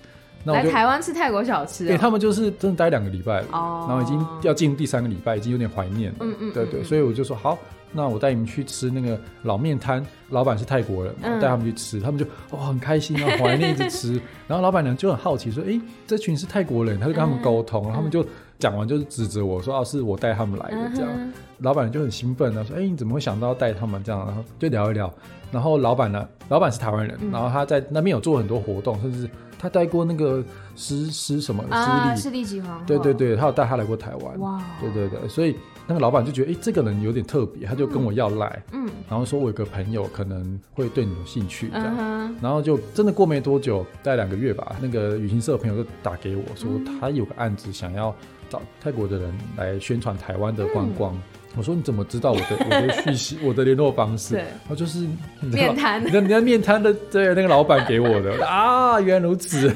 [0.43, 1.87] 那来台湾吃泰国小吃、哦？
[1.87, 6.17] 对、欸，他们就是真的待两个礼拜了，哦、然后已经要进入第三个礼拜，已经有点怀念了。
[6.19, 7.57] 嗯，嗯嗯，对对，所以我就说好。
[7.93, 14.19] 那我带你们去吃那个老面摊，老板是泰国人，带他们去吃，他们就哇很开心啊， 怀念一直吃。
[14.47, 18.25] 然后老板娘就很好奇说：“哎，这群是泰国人？”他就跟他们沟通，他们就
[18.57, 21.11] 讲完就是指责我说：“啊，是我带他们来的。”这样，
[21.59, 25.11] 老板娘就很兴奋啊，说：“哎，你怎么会想到带他们这样？”然后就聊一聊。
[25.51, 29.29] 然后老板呢，老板是台湾人，然后他在那边有做很多活动，甚至
[29.59, 30.43] 他带过那个
[30.75, 34.39] 诗诗什么诗丽诗丽集皇对对对，他有带他来过台湾。
[34.39, 35.55] 哇，对对对，所以。
[35.87, 46.69] 那个老板就觉得，哎、欸，这个人有点特别，他就跟我要赖，嗯，然后说我有个朋友可能会对你有兴趣，这样，嗯、然后就真的过没多久，大概两个月吧，那个旅行社的朋友就打给我说，
[46.99, 48.15] 他有个案子想要
[48.49, 51.13] 找泰国的人来宣传台湾的观光。
[51.13, 51.21] 嗯
[51.55, 54.35] 我说，你怎么知道我的我的 讯息我的联络方式？
[54.35, 55.07] 对，他就是
[55.41, 59.71] 面瘫， 你看面瘫的对那个老板给我的 啊，原来如此，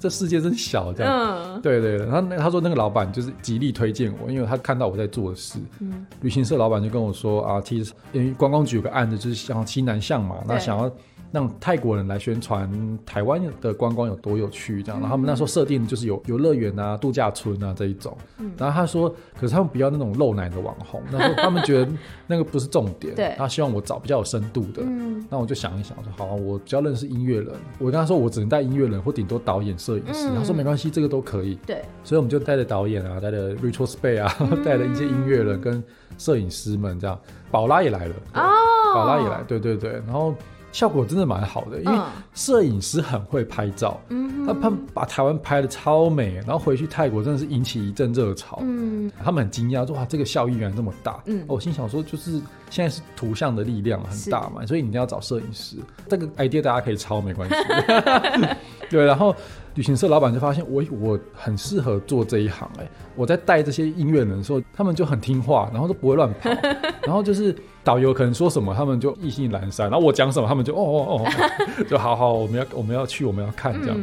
[0.00, 1.12] 这世界真小，这样。
[1.12, 1.96] 嗯，对对。
[1.98, 5.58] 然后那他说那个老板就是极力推荐我，因为他看到我在做的事。
[5.80, 10.90] 嗯，旅行社老板就跟我说啊，其实因为观光局有个案子，就是像西南向嘛，那想要
[11.34, 12.70] 让泰国人来宣传
[13.04, 15.00] 台湾的观光有多有趣，这样。
[15.00, 18.16] 然后他们那时候设定就是有游乐园啊、度假村啊这一种。
[18.56, 21.90] 然后他说，可是他们不要那种露奶的网红， 然后他们觉得
[22.28, 23.12] 那个不是重点。
[23.16, 23.34] 对。
[23.36, 24.82] 他希望我找比较有深度的。
[24.84, 25.26] 嗯。
[25.28, 30.28] 那我就想一想，说好啊，我比较认识音乐人，我跟他说我只能带音乐人或顶多导演、摄影师。
[30.36, 31.56] 他说没关系，这个都可以。
[31.66, 31.82] 对。
[32.04, 34.32] 所以我们就带着导演啊，带着 Richard Spay 啊，
[34.64, 35.82] 带着一些音乐人跟
[36.16, 37.18] 摄影师们这样。
[37.50, 38.14] 宝拉也来了。
[38.34, 38.42] 哦。
[38.94, 40.32] 宝拉也来，对对对，然后。
[40.74, 41.98] 效果真的蛮好的，因为
[42.34, 55.76] 摄影师很会拍照，嗯，他他把台湾拍的超美，然后回去泰国真的是引起一阵热潮，嗯，他们很惊讶说哇，这个效益原来这么大，嗯，我心想说就是现在是图像的力量很大嘛，所以你一定要找摄影师，
[56.08, 57.54] 这个 idea 大家可以抄没关系，
[58.90, 59.32] 对，然后
[59.76, 66.50] 旅行社老板就发现我我很适合做这一行，哎，我在带这些音乐人的时候，他们就很听话，然后都不会乱跑，
[67.06, 67.54] 然后就是。
[67.84, 73.96] 导游可能说什么，他们就意兴阑珊，然后我讲什么，他们就哦哦哦，就好好，我们要我们要去，我们要看这样，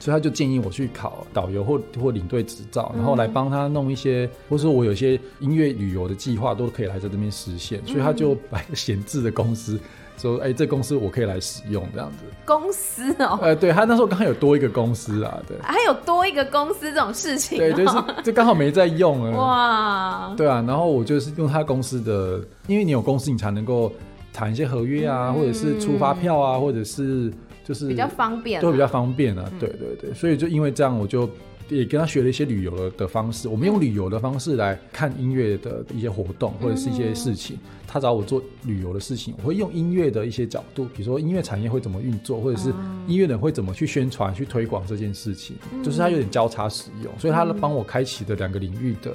[0.00, 9.78] 所以他就建议我去考导游或或领队执照，然后来帮他弄一些，嗯、或者说我有些音乐旅游的计划都可以来在这边实现，所以他就把一个闲置的公司。
[10.16, 12.18] 说哎，这公司我可以来使用这样子。
[12.44, 19.30] 公司哦，呃，对他那时候刚好有多一个公司啊，对，还有多一个公司这种事情，对，就是就刚好没在用啊。
[19.40, 23.90] 哇，对啊，然后我就是用他公司的，因为你有公司，你才能够
[24.30, 27.32] 谈一些合约啊，或者是出发票啊，或者是
[27.70, 29.50] 就是比较方便，都比较方便啊。
[29.60, 31.30] 对对对，所以就因为这样，我就。
[31.70, 37.56] 也跟他学了一些旅游的的方式，我们用旅游的方式来看音乐的一些活动或者是一些事情。
[37.86, 42.70] 他找我做旅游的事情，我会用音乐的一些角度，比如说音乐产业会怎么运作，或者是
[43.06, 49.12] 音乐人会怎么去宣传、去推广这件事情，就是他有点交叉使用，所以他帮我开启的两个领域的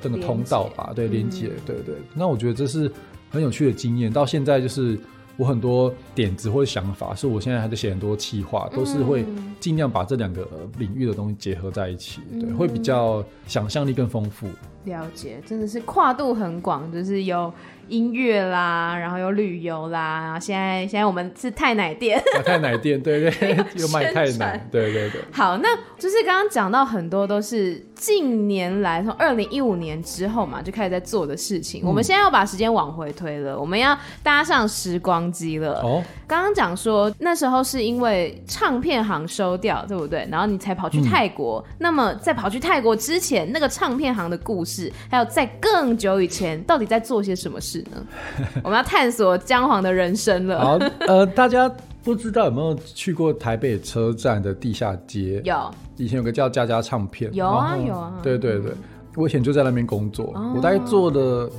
[0.00, 1.94] 这个通道吧，对，连接，对对。
[2.14, 2.90] 那我觉得这是
[3.28, 4.98] 很有趣的经验，到现在就是。
[5.40, 9.24] 我很多点子或者想法，是我现在还在写很多企划，都是会
[9.58, 14.46] 尽量把这两个领域的东西结合在一起，对，会比较想象力更丰富。
[14.84, 17.52] 了解，真的是跨度很广，就是有。
[17.88, 25.20] 音乐啦，然后有旅游啦，然后现在现在我们是太奶店，太奶店，对 对，又卖太奶，对对对。
[25.32, 31.82] 好，那就是刚刚讲到很多都是近年来从二零一五年之后嘛，就开始在做的事情。
[31.82, 35.80] 嗯、我们现在要把时间往回推了，我们要搭上时光机了。
[35.80, 40.28] 哦，刚刚讲说那时候是因为唱片行收掉，对不对？
[40.30, 41.60] 然后你才跑去泰国。
[41.70, 44.69] 嗯、那么在跑去泰国之前，那个唱片行的故事，
[45.10, 48.06] 还有在更久以前，到底在做些什么事呢？
[48.62, 50.60] 我们要探索姜黄的人生了。
[50.60, 51.70] 好，呃，大家
[52.02, 55.40] 不知道有没有去过台北车站的地下街？
[55.44, 57.32] 有，以前有个叫佳佳唱片。
[57.34, 58.18] 有啊，有啊。
[58.22, 58.72] 对对对，
[59.16, 61.50] 我以前就在那边工作，我大概做了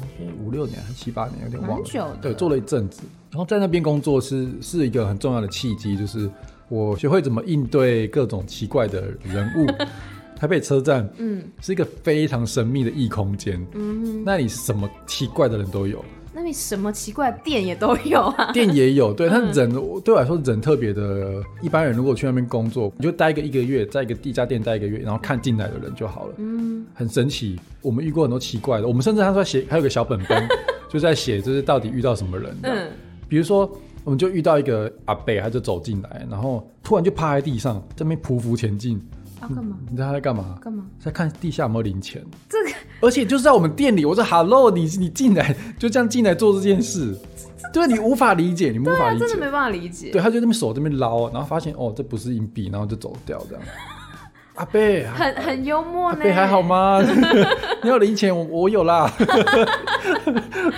[0.43, 2.17] 五六年还是七八年，有点忘了。
[2.21, 3.02] 对，做了一阵子。
[3.30, 6.30] 然后在那边工作是是一个很重要的契机，就是
[6.67, 9.65] 我学会怎么应对各种奇怪的人物。
[10.41, 19.71] 台北车站，嗯，是一个非常神秘的异空间，嗯，那里什么奇怪的人都有，那里什么奇怪的店也都有啊，店也有，对，但人
[20.04, 27.60] 对我来说人特别的，一般人如果去那边工作，你就待个一个月，在一个地家店待一个月，然后看进来的人就好了，嗯，很神奇。
[27.84, 30.49] 我们遇过很多奇怪的，我们甚至他说写还有个小本本，
[30.89, 32.89] 就在写就是到底遇到什么人，嗯，
[33.30, 33.71] 比如说
[34.04, 38.99] 我们就遇到一个阿伯，他就走进来，然后突然就趴在地上，在那边匍匐前进。
[39.41, 39.75] 啊，干嘛？
[39.89, 40.56] 你知道他在干嘛？
[40.62, 40.86] 干嘛？
[40.99, 42.23] 在看地下有没有零钱。
[42.47, 44.06] 这个， 而且就是在我们店里。
[44.06, 47.17] 我说：“Hello，你你进来就这样进来做这件事，
[47.73, 53.63] 对，你无法理解，你无法理解，真的没办法理解。”对，他就那边手这边捞，然后发现哦，这不是硬币，然后就走掉这样。
[54.56, 56.19] 阿贝，很很幽默呢。
[56.19, 57.01] 阿贝还好吗？
[57.82, 59.12] 你有零钱，我我有啦。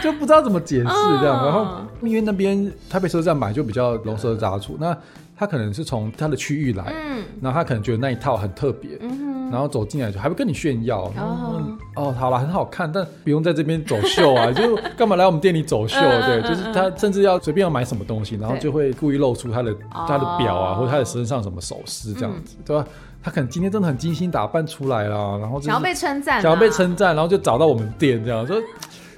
[0.02, 0.86] 就不知道怎么解释
[1.20, 1.46] 这样。
[1.46, 4.98] 然后因为那边台北车站买就比较龙蛇杂处，那。
[5.44, 16.00] 他可能是从他的区域来，嗯，然后他可能觉得那一套很特别，嗯哼，然后走进来就还会跟你炫耀，哦，哦，好了，很好看，但不用在这边走秀啊， 就干嘛来我们店里走秀？
[16.00, 22.88] 对，就是他甚至要随便要买什么东西，然后就会故意露出他的他的表啊，或者他的身上什么首饰这样子，对吧？
[23.22, 28.56] 他可能今天真的很精心打扮出来了，然后想要被称赞，想要被称赞，然后就找到我们店这样说。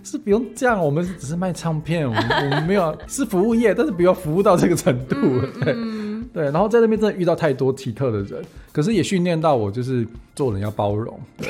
[0.08, 5.16] 是不用这样，我们只是卖唱片，我们我们没有是服务业，但是不要服务到这个程度，
[5.64, 5.95] 对、嗯、
[6.36, 6.44] 对。
[6.44, 11.48] 然后在那边真的遇到太多奇特的人，可是也训练到我，就是做人要包容，对。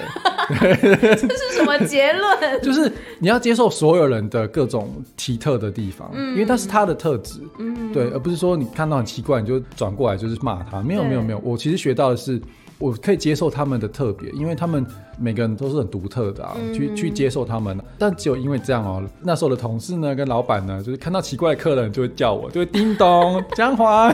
[1.18, 2.62] 这是什么结论？
[2.64, 11.42] 就是你要接受所有人的各种奇特的地方，嗯、因为那是他的特质，嗯，对，而不是说你看到很奇怪你就转过来就是骂他，没有对没有没有。
[11.44, 12.40] 我其实学到的是。
[12.78, 14.86] 我可以接受他们的特别，因为他们
[15.18, 17.78] 每个人都是很独特的啊，嗯、去去接受他们。
[17.98, 24.08] 但只有因为这样哦，那时候的同事呢，跟老板呢，就是看到奇怪的客人就会叫我，就会叮咚， 江华，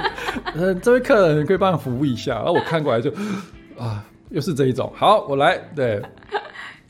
[0.54, 2.34] 呃，这位客人可以帮你服务一下。
[2.34, 3.10] 然后我看过来就
[3.78, 5.58] 啊，又是这一种，好，我来。
[5.74, 6.02] 对，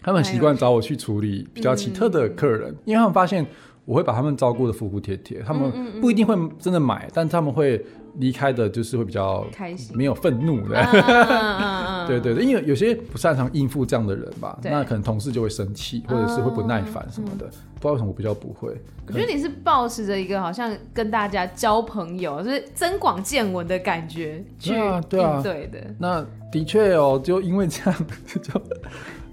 [0.02, 3.46] 他们习惯找我去处理比较奇特的客人，嗯、因为他们发现。
[3.84, 7.84] 我会把他们照顾得服服帖帖，他们不一定会真的买，嗯嗯嗯，但他们会
[8.14, 10.84] 离开的，就是会比较开心，没有愤怒的。
[12.06, 17.46] 对对对，因为有些不擅长应付这样的人吧，那可能同事就会生气，或者是会不耐烦什么的。
[17.46, 18.76] 嗯、不知道为什么我比较不会。
[19.06, 25.00] 我觉得你是抱持着一个好像跟大家交朋友，就是增广见闻的感觉去应
[25.42, 25.94] 对的。
[25.98, 28.06] 那的确哦，就因为这样，
[28.42, 28.62] 就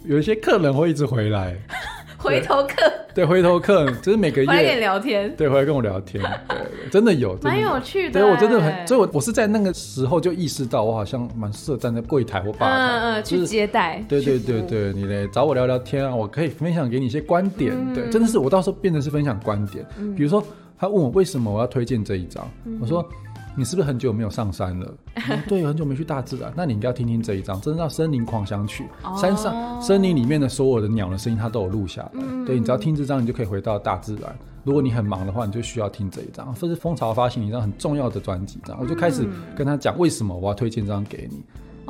[0.06, 1.56] 有一些客人会一直回来。
[2.24, 8.20] 回头客对，回头客就是每个月回来聊天，对，回来跟我聊天，对，真的有， 蛮有趣的。
[8.20, 14.04] 对我真的很，所以我我是在那个时候就意识到，我好像蛮适合站在柜台或吧台，嗯嗯，去接待。
[14.08, 17.74] 对对对对，你来找我聊聊天啊，我可以分享给你一些观点。
[17.94, 19.86] 对，真的是我到时候变成是分享观点。
[20.16, 20.44] 比如说
[20.78, 22.46] 他问我为什么我要推荐这一张，
[22.82, 23.08] 我说。
[23.56, 24.94] 你是不是很久没有上山了？
[25.48, 26.54] 对，很久没去大自然。
[26.56, 28.86] 那你应该要听听这一张，真的叫《森林狂想曲》。
[29.20, 32.22] 山上森林里面的所有的鸟的声音，它都有录下来。
[32.46, 34.34] 对，你只要听这张，你就可以回到大自然。
[34.64, 36.54] 如果你很忙的话，你就需要听这一张。
[36.60, 41.44] 这是蜂巢发行一张很重要的专辑，这样我就开始跟他讲为什么我要推荐这张给你。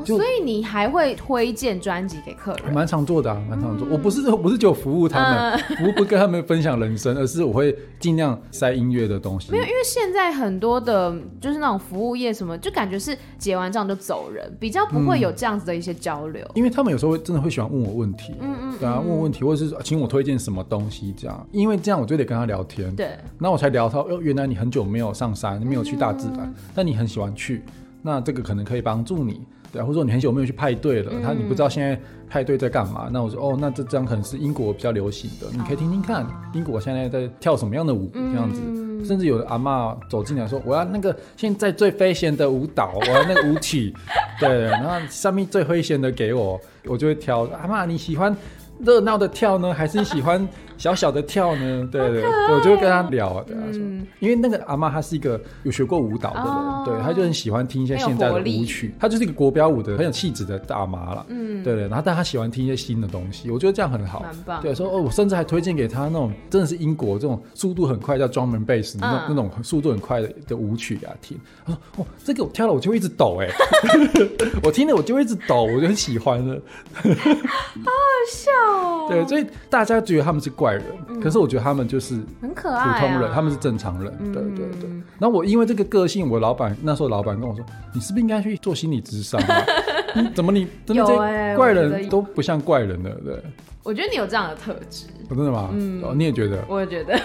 [0.04, 2.74] 就所以你还会推荐专辑给客人？
[2.74, 3.88] 蛮常做的啊，蛮常做。
[3.88, 9.52] 嗯、我不是我不是就服务他们，不、嗯、不跟他们分享人生，而是我会尽量塞音乐的东西。
[9.52, 16.44] 没有，因为现在很多的，就是那种服务业什么，就感觉是结完账就走人，比较不会有这样子的一些交流。
[16.46, 21.48] 嗯、因为他们有时候会真的会喜欢问我问题，嗯嗯，对啊，问我问题，或者是请我推荐什么东西这样。
[21.52, 27.64] 因为这样我就得跟他聊天，对，那我才聊到，哦，原来你很久没有上山，没有去大自然，嗯、但你很喜欢去，
[28.02, 29.42] 那这个可能可以帮助你。
[29.72, 32.00] 对，或者说你很久没有去派对了，他你不知道现在
[32.30, 33.04] 派对在干嘛？
[33.08, 38.62] 嗯、那我说哦，那这张可能是英国比较流行的，你可以听听看，英国现在在跳什么样的舞，这样子。
[38.66, 43.94] 嗯、甚至有的阿嬷走进来说，我要那个现在最飞旋的舞蹈，我要那个舞曲，
[44.40, 47.42] 对，然后上面最飞旋的给我，我就会挑。
[47.62, 48.36] 阿嬷你喜欢
[48.80, 50.48] 热闹的跳呢，还是你喜欢？
[50.80, 53.80] 小小的跳呢，对对，我就会跟他聊，对他说，
[54.20, 73.50] 因为那个阿妈她是一个有学过舞蹈的人，对，她就很喜欢听一些现在的舞曲，她就是一个国标舞的很有气质的大妈了，嗯，对对，然后但她喜欢听一些新的东西，我觉得这样很好，棒，对，说哦，我甚至还推荐给她那种真的是英国这种速度很快叫 drum and bass 那种那种速度很快的的舞曲给她听，她说哦，这个我跳了我就会一直抖哎，
[74.64, 76.56] 我听了我就会一直抖，我就很喜欢了，
[77.04, 77.92] 好好
[78.32, 80.69] 笑哦，对，所以大家觉得他们是怪。
[81.22, 84.90] 可是我觉得他们就是很可爱，普通人，他们是正常人，对对对。
[85.18, 87.64] 然后我因为这个个性，我老板那时候老板跟我说
[87.94, 89.42] ：“你是不是应该去做心理咨商？
[90.34, 91.16] 怎么你真的这
[91.56, 93.42] 怪人都不像怪人了？”对，
[93.84, 95.70] 我觉得你有这样的特质，真的吗？
[95.74, 96.64] 嗯，你也觉得？
[96.68, 97.20] 我也觉得。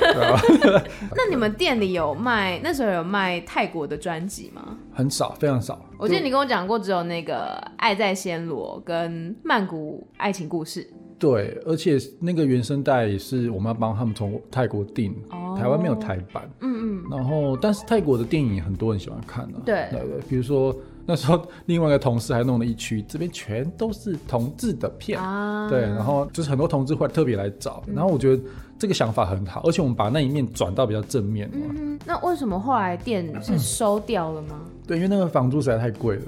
[1.15, 4.77] 那你们店里有卖那时候有卖泰国的专辑吗？
[4.93, 5.81] 很少，非常少。
[5.99, 10.83] 我记得你跟我讲过，只有那个《爱在暹罗》跟《曼谷爱情故事》。
[11.25, 16.47] 对，而且那个原声带也是我们要帮他们从泰国订，哦、台湾没有台版。
[16.61, 17.05] 嗯嗯。
[17.11, 19.63] 然后，但是泰国的电影很多人喜欢看的、啊。
[19.65, 25.19] 对对对，比如说那时候另外一个同事还弄了一区，这边全都是同志的片。
[25.19, 25.67] 啊。
[25.71, 28.43] 对，然后就是很多同志会特别来找，嗯、然后我觉得
[28.79, 31.51] 这个想法很好，而且我们把那一面转到比较正面。
[31.55, 34.61] 嗯，那为什么后来店是收掉了吗？
[34.87, 36.23] 对，因为那个房租实在太贵了。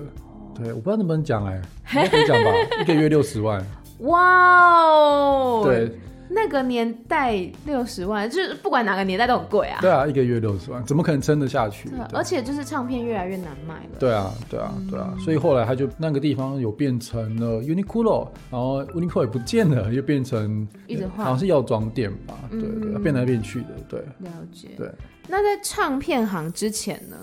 [0.54, 1.60] 对，我不知道能不能讲哎，
[2.08, 2.50] 可以讲吧？
[2.80, 3.62] 一个月六十万。
[3.98, 5.62] 哇哦！
[5.64, 5.90] 对，
[6.28, 9.78] 那个年代六十万，就是不管哪个年代都很贵啊。
[9.80, 11.88] 对啊，一个月六十万，怎么可能撑得下去？
[11.88, 13.98] 对，而且就是唱片越来越难卖了。
[13.98, 22.34] 对啊，对啊，对啊，所以后来他就那个地方有变成了 Uniqlo，然后 Uniqlo 也不见了，又变成一直换，好像是药妆店吧？
[22.50, 23.68] 对对，变来变去的。
[23.88, 24.68] 对，了解。
[24.76, 24.90] 对，
[25.26, 27.16] 那在唱片行之前呢？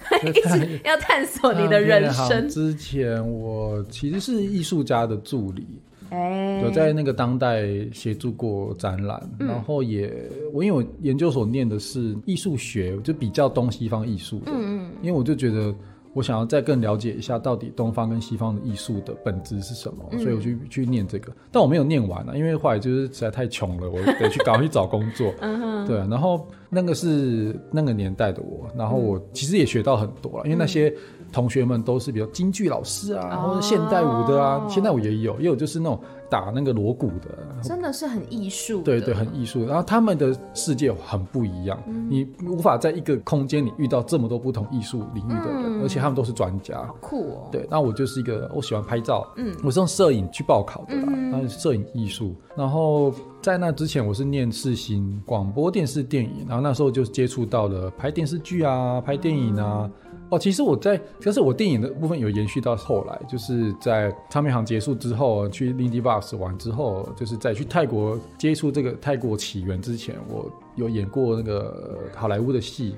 [0.24, 2.48] 一直要探索你的人生。
[2.48, 5.66] 之前我其实是艺术家的助理。
[6.10, 10.12] 欸、有在那个当代协助过展览，嗯、然后也
[10.52, 15.74] 我因为我研究所念的是艺术学，就比较东西方艺术的，嗯嗯，因为我就觉得
[16.12, 25.32] 我想要再更了解一下到底东方跟西方的艺术的本质是什么，嗯、所以我去去念这个，但我没有念完啊，因为后来就是实在太穷了，我得去赶快去找工作，
[25.86, 30.94] 对，然后那个是那个年代的我，然后我其实也学到很多了，因为那些
[31.32, 36.00] 同学们都是比如京剧老师啊，或者现代舞的啊，现代舞也有，也有就是那种。
[36.30, 38.82] 打那个锣鼓的，真的是很艺术。
[38.82, 39.66] 对对，很艺术。
[39.66, 46.86] 然后他们的世界很不一样，嗯、你无法在一个空间里遇到这么多不同艺术领域的人，嗯、而且他们都是专家。
[46.86, 47.48] 好酷哦！
[47.50, 52.32] 对，那我就是一个，我喜欢拍照，嗯，我是用摄影去报考的啦，然后摄影艺术。
[52.56, 53.12] 然后
[53.42, 59.90] 在那之前，我是念世新广播电视电影，然后那时候就接触到了拍电视剧啊，拍电影啊。
[60.28, 72.94] 哦，其实我在，可是我电影的部分有延续到后来，就是在唱片行结束之后，去 Lindy Box 玩之后，就是在去泰国接触这个泰国起源之前，我有演过那个好莱坞的戏，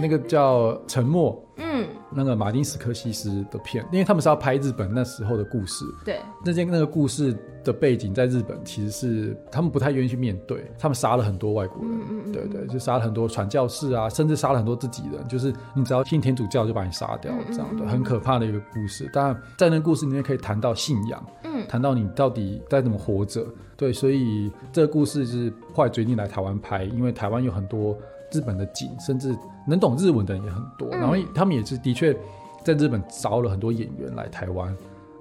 [0.00, 1.32] 那个叫《沉默》。
[1.58, 5.84] 嗯，那个马丁斯科西斯的片，因为他们是要拍日本那时候的故事。
[6.04, 11.92] 对，那件那个故事的背景在日本，其实是他们不太愿意去面对，他们杀了很多外国人。
[11.92, 19.08] 嗯嗯对对，就杀了很多传教士啊，甚至杀了很多自己人，就是你只要信天主教就把你杀掉，这样的很可怕的一个故事。
[19.12, 23.46] 当然，在那个故事里面可以谈到信仰，嗯，谈到你到底该怎么活着。
[23.76, 27.96] 对，所以这个故事是后来决定来台湾拍，因为台湾有很多。
[28.34, 29.36] 日本的景，甚至
[29.66, 32.16] 能懂日文的人也很多，嗯、然后他们也是的确
[32.64, 34.74] 在日本招了很多演员来台湾。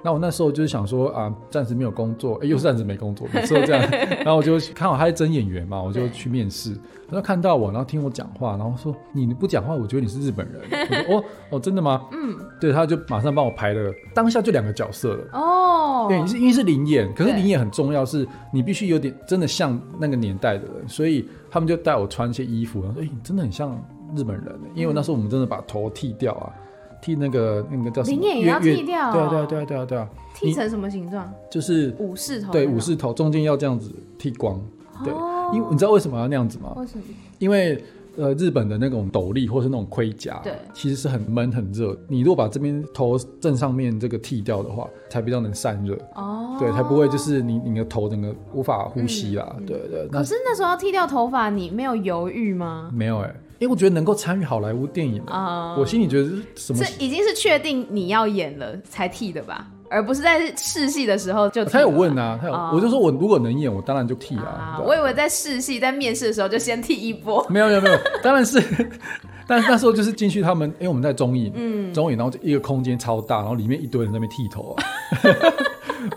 [0.04, 3.88] 那我那时候就是想说啊，暂时没有工作， 哎，又是暂时没工作，每次都这样。
[4.26, 6.76] 然后我就看好他在真演员嘛，我就去面试。
[7.08, 10.60] 他就看到我，然后听我讲话，然后说你不讲话，我觉得你是日本人。
[10.72, 12.02] 我说 哦哦，真的吗？
[12.14, 15.28] 嗯，对，他就马上帮我排了，当下就两个角色了。
[15.34, 23.78] 哦，对，是因为是灵演，可是灵演很重要，是你必须有点真的像那个年代的人，所以他们就带我穿一些衣服，然后说哎，你真的很像
[24.16, 26.54] 日本人，因为那时候我们真的把头剃掉啊。
[27.02, 28.16] 剃那个那个叫什么？
[28.16, 29.12] 临演也要剃掉。
[29.12, 30.08] 对啊对啊对对对啊！
[30.36, 31.28] 剃成什么形状？
[31.50, 32.52] 就是武士头。
[32.52, 34.62] 对，武士头中间要这样子剃光。
[35.04, 35.12] 对，
[35.52, 36.74] 因为你知道为什么要那样子吗？
[36.78, 37.04] 为什么？
[37.40, 37.84] 因为
[38.18, 41.98] 呃，日本的那种斗笠或是那种盔甲，对，其实是很闷很热。
[42.08, 45.98] 你如果把这边头正上面这个剃掉的话，才比较能散热。
[46.14, 46.56] 哦。
[46.60, 49.56] 对，才不会就是你你的头整个无法呼吸啦。
[49.66, 50.08] 对对。
[50.10, 52.92] 可是那时候要剃掉头发，你没有犹豫吗？
[52.94, 53.36] 没有哎。
[53.62, 56.84] 因为我觉得能够参与好莱坞电影啊，我心里觉得是什么？
[56.84, 61.70] 这已经是确定你要演了才剃的吧，而不是在试戏的时候就剃。
[61.70, 64.82] 他有问啊，他有，我就说我如果能演，我当然就剃啊。
[64.84, 67.46] 我以为在试戏、在面试的时候就先剃一波。
[67.50, 68.60] 没有没有没有，当然是，
[69.46, 74.84] 但是那时候就是进去他们，因为我们在中影，嗯，中影，然后一个空间超大，然后里面一堆人在那边剃头啊。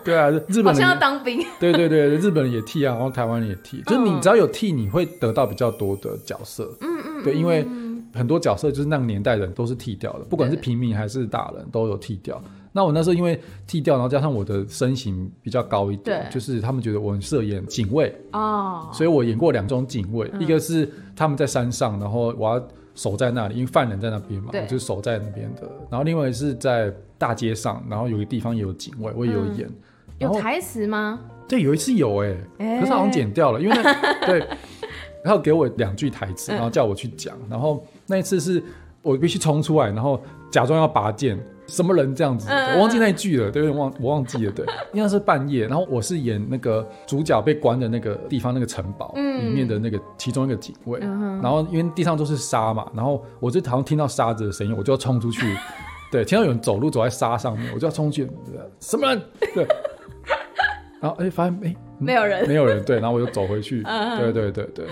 [0.04, 1.40] 对啊，日本人好像要当兵。
[1.58, 6.70] 对对对，日本人也剃啊，然后台湾人也剃，就是你只要有剃，你会得到比较多的角色。
[6.80, 7.24] 嗯嗯。
[7.24, 7.66] 对，因为
[8.12, 12.40] 很多角色就是那个年代人都是剃掉的，不管是平民还是大人都有剃掉。
[12.76, 25.62] 那我那时候因为剃掉，然后加上我的身形比较高一点，就是他们觉得我很适合演警卫哦，所以我演过两种警卫，一个是他们在山上，然后我要守在那里，因为犯人在那边嘛，我就守在那边的。
[25.88, 29.70] 然后另外是在大街上，然后有一个地方也有警卫，我也有演。
[30.18, 31.20] 有台词吗？
[31.48, 34.46] 对，有一次有哎，可是好像剪掉了，因为那 对。
[35.22, 37.34] 然后给我两句台词，然后叫我去讲。
[37.48, 38.62] 然后那一次是
[39.00, 42.46] 我必须冲出来，然后假装要拔剑，什么人这样子？
[42.50, 45.66] 我忘记那一句了，对，忘我忘记了，对，应该是半夜。
[45.66, 51.00] 然后我是演那个主角被关的那个地方，那个城堡里面的那个其中一个警卫。
[51.00, 55.56] 然后因为地上都是沙嘛，然后我就好像听到沙子的声音，我就要冲出去。
[56.12, 58.30] 对，听到有人走路走在沙上面，我就要冲去。
[58.78, 59.22] 什么人？
[59.54, 59.66] 对。
[61.04, 61.76] 然后哎，发现哎。
[61.96, 63.80] 没有人，没有人，对，然后我就走回去，
[64.18, 64.84] 对对对对，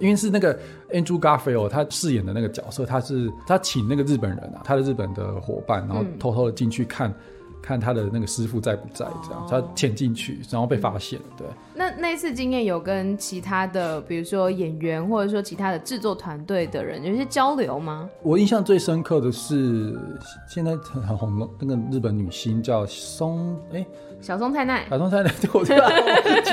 [0.00, 0.52] 因为是那个
[0.90, 7.14] Andrew Garfield 他饰演的那个角色，他是他请那个日本人啊，他的日本的伙伴，然后偷偷的进去看，
[7.62, 11.46] 看他的那个师傅在不在，这样他潜进去，然后被发现，对。
[11.74, 18.08] 那那次经验有跟其他的，比如说演员或者说其他的制作团队的人有些交流吗？
[18.22, 19.98] 我印象最深刻的是
[20.48, 23.84] 现在很很红的那个日本女星叫松哎。
[24.20, 25.72] 小松菜奈，小松菜奈， 对，我记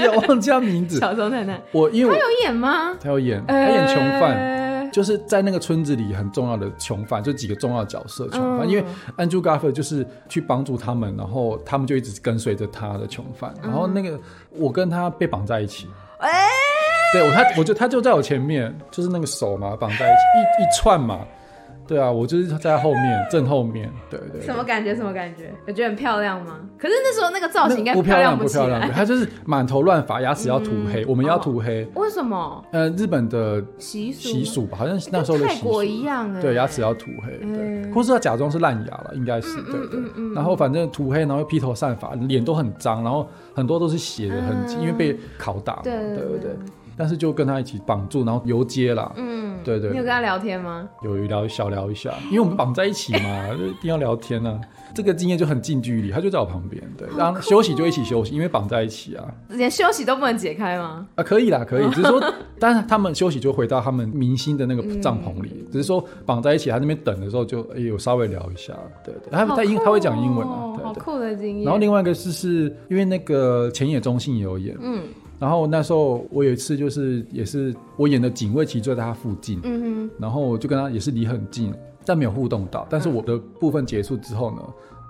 [0.02, 1.02] 得，我忘记他名字。
[1.02, 2.96] 小松菜奈，我因为她有演吗？
[2.98, 4.57] 她有演，她演囚犯，
[4.98, 8.68] 就是在那个村子里很重要的囚犯，就几个重要的角色囚犯。
[8.68, 8.84] 因为
[9.16, 13.54] Andrew Garfield 就是去帮助他们，然后他们就一直跟随着他的囚犯。
[13.62, 14.20] 然后那个
[14.50, 15.88] 我跟他被绑在一起，
[16.18, 16.32] 哎，
[17.14, 20.04] 对我他，我就他就在我前面，就是那个手嘛，绑在一起，
[20.60, 21.20] 一一串嘛。
[21.88, 24.42] 对啊，我就是在后面正后面，对对，對。
[24.42, 24.94] 什么感觉？
[24.96, 25.54] 什么感觉？
[25.66, 26.60] 我觉得很漂亮吗？
[26.78, 28.82] 可是那时候那个造型应该不漂亮，不漂亮。
[28.92, 31.88] 他就是满头乱发，牙齿要涂黑，我们要涂黑。
[31.96, 32.64] 为什么？
[32.72, 35.84] 呃，日本的习俗习俗吧，好像那时候的习俗。
[35.84, 40.34] 一样，对，牙齿要涂黑，对，或是要假装是烂牙了，应该是对对。
[40.36, 46.52] 然后反正涂黑，然后披头散发，脸都很脏，然后很多都是血的痕迹，因为被拷打嘛，对对对。
[46.98, 49.12] 但是就跟他一起绑住，然后游街啦。
[49.16, 49.92] 嗯，对，对对。
[49.92, 50.90] 你有跟他聊天吗？
[51.04, 54.62] 有聊小聊一下，因为我们绑在一起嘛，就 一定要聊天呢、啊。
[54.96, 59.24] 这个经验就很近距离，他就在我旁边，对，然后休息就一起休息，因为绑在一起啊。
[59.50, 61.06] 连休息都不能解开吗？
[61.16, 68.74] 啊，可以啦，可以，只是说， 但是他们休息就回到他们明星的那个帐篷里，嗯、只是说绑在一起，他那边等的时候就哎有稍微聊一下，
[69.04, 71.66] 对对，他他英他会讲英文啊，好酷的经验。
[71.66, 75.04] 然后另外一个是是因为那个浅野中信也有演，嗯。
[75.40, 81.74] 然后那时候我有一次就是也是我演的警卫，其实就在他附近，嗯哼，然后我就跟他也是离很近，
[82.06, 82.88] 但没有互动到。
[82.90, 84.62] 但是我的部分结束之后呢，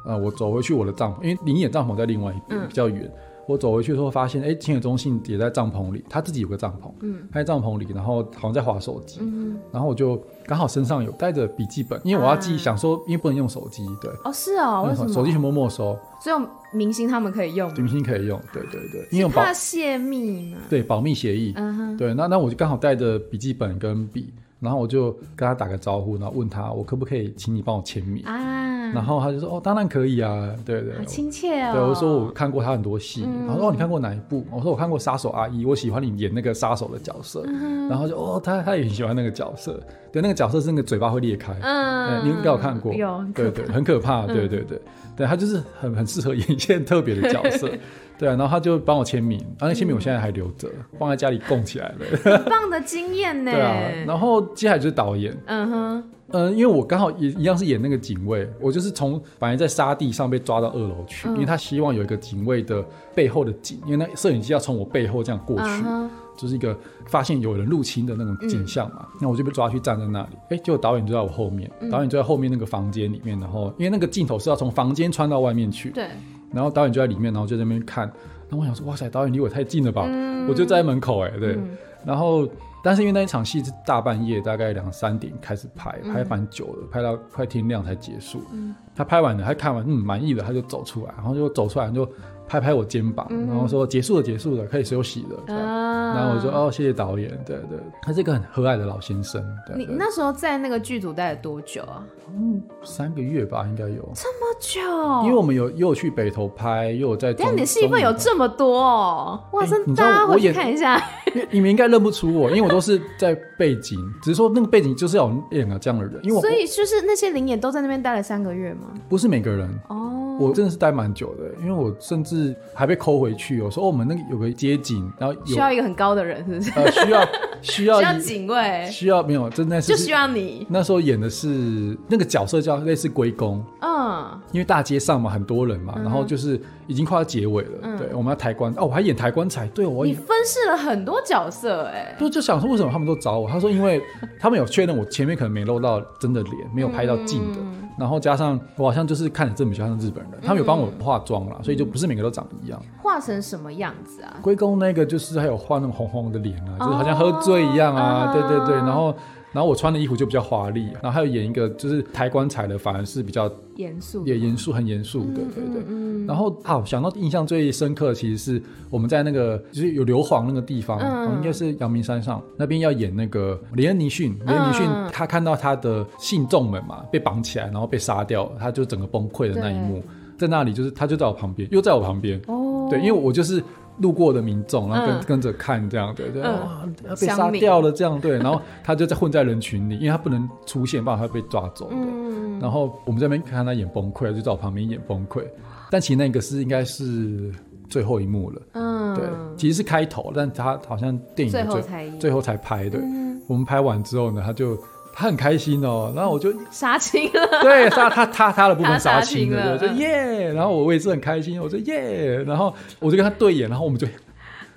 [0.05, 3.11] 呃，我走回去我的帐篷，因为临演帐篷在另外一边比较远。
[3.47, 15.13] 嗯我走回去的时候，发现哎，清野中信也在帐篷里，他自己有个帐篷，嗯，他在帐篷里，然后好像在划手机，嗯，然后我就刚好身上有带着笔记本，因为我要记，想说因为不能用手机，对，哦，是哦，为什么？
[15.13, 28.91] 手机全部没收，所以明星他们可以用，明星可以用，对对对，因为怕泄密嘛，对，保密协议，嗯哼，对，那那我就刚好带着笔记本跟笔，然后我就跟他打个招呼，然后问他我可不可以请你帮我签名啊？
[28.93, 33.27] 然后他就说：“哦，当然可以啊，对对，好亲切哦。”对，我说我看过他很多戏。
[33.45, 37.43] 他说：“哦，你看过哪一部？”我说：“我看过《杀手阿姨》，我喜欢你演那个杀手的角色。”
[37.89, 39.77] 然后就哦，他他也很喜欢那个角色。
[40.11, 41.53] 对，那个角色是那个嘴巴会裂开。
[41.61, 42.93] 嗯，你应该有看过。
[42.93, 43.25] 有。
[43.35, 44.25] 对对，很可怕。
[44.25, 44.81] 对对对，
[45.17, 47.69] 对他就是很很适合演一些特别的角色。
[48.17, 52.17] 对啊，然后他就帮我签名，然后那签名我现在还留着，放在家里供起来了。
[52.23, 53.51] 很棒的经验呢。
[53.53, 55.35] 对啊，然后接下来就是导演。
[55.45, 56.03] 嗯哼。
[56.31, 62.83] 嗯，因为我刚好也一样是演那个警卫，我就是从本来在沙地上被抓到二楼去，嗯、因为他希望有一个警卫的
[63.15, 66.77] 背后的景，因为那摄影机要从我背后这样过去，嗯、就是一个
[67.07, 69.05] 发现有人入侵的那种景象嘛。
[69.13, 76.07] 嗯、那我就被抓去站在那里，哎，结果导演就在我后面，导演就在后面那个房间里面，然后因为那个镜头是要从房间穿到外面去，对，
[76.53, 78.05] 然后导演就在里面，然后就在那边看，
[78.47, 80.05] 然后我想说，哇塞，导演离我太近了吧？
[80.07, 81.69] 嗯、我就在门口，哎，对，嗯、
[82.05, 82.47] 然后。
[82.87, 88.41] 但是因为那一场戏是大半夜，大概两三点开始拍，拍蛮久的，拍到快天亮才结束。
[88.53, 92.07] 嗯、他拍完了，他看完，嗯，满意了，他就走出来，然后就走出来就。
[92.49, 95.43] 拍拍我肩膀，然后说结束了，结束了，可以休息了。
[95.47, 97.29] 然后我说哦，谢谢导演。
[97.45, 99.43] 对对，他是一个很和蔼的老先生。
[99.75, 102.01] 你那时候在那个剧组待了多久啊？
[102.33, 104.09] 嗯，三个月吧，应该有。
[104.15, 104.79] 这么久？
[105.25, 107.33] 因为我们有又去北投拍，又有在。
[107.33, 109.43] 但你的戏份有这么多哦！
[109.51, 111.03] 哇，真的，大家回去看一下。
[111.51, 116.19] 你们应该认不出我，因为我都是在背景，只是说那个背景就是要演个这样的人。
[116.23, 118.87] 因为所以就是那些灵演都在那边待了三个月吗？
[119.09, 120.13] 不是每个人哦。
[120.39, 123.57] 我真的是待蛮久的，因为我甚至还被抠回去。
[123.57, 126.71] 有时候我们那个有个街景，然后需要一个很高的人，是不是？
[126.75, 127.27] 呃，需要
[127.63, 130.67] 需要 需要警卫，需要没有，真的是就需要你。
[130.69, 143.49] 那时候演的是那个角色叫类似龟公，嗯，因为大街上嘛，很多人嘛，然后就是已经快要结尾了，对，我们要抬棺哦，我还演抬棺材，对我你分饰了很多角色，哎，就就想说为什么他们都找我？
[143.49, 144.01] 他说因为
[144.39, 147.59] 他们有确认我前面可能没露到真的脸，没有拍到近的。
[147.97, 152.79] 然后加上我好像就是看着这么像日本人，嗯、他们有帮我化妆啦，所以就不是每个都长一样。
[153.01, 154.37] 化成什么样子啊？
[154.41, 159.15] 龟公那个就是还有画那种红红的脸啊，就是好像喝醉一样啊，哦、对对对，然后。
[159.53, 165.83] 然后我穿的衣服就比较华丽，然后还有演一个就是抬棺材的，反而是比较严肃，也严肃，很严肃的，对对。
[165.83, 166.25] 对。
[166.27, 170.99] 然后好想到印象最深刻的，其实是我们在那个就是有硫磺那个地方，
[171.37, 180.03] 应该是阳明山上那边要演那个连恩尼逊，连恩尼逊他看到他的信众们嘛被绑起来，然后被杀掉，他就整个崩溃的那一幕，
[180.37, 183.63] 在那里就是他就在我旁边，又在我旁边，哦，对，因为我就是。
[183.99, 186.87] 路过的民众，然后跟、嗯、跟着看这样，对对，哇，
[187.19, 191.89] 被杀掉了这样，对，然后他就在混在人群里，因为他不能出现，不然他会被抓走。
[191.91, 195.43] 嗯，然后我们这边看他演崩溃，就在我旁边演崩溃。
[195.89, 197.51] 但其实那个是应该是
[197.89, 199.25] 最后一幕了，嗯，对，
[199.55, 202.99] 其实是开头，但他好像电影最后才最后才拍的。
[202.99, 204.77] 嗯、我们拍完之后呢，他就。
[205.19, 214.05] 他很开心哦，然后我就杀青了，对，杀他他他的部分杀青了，我就耶，然后我也是很开心，我说耶，然后我就跟他对眼，然后我们就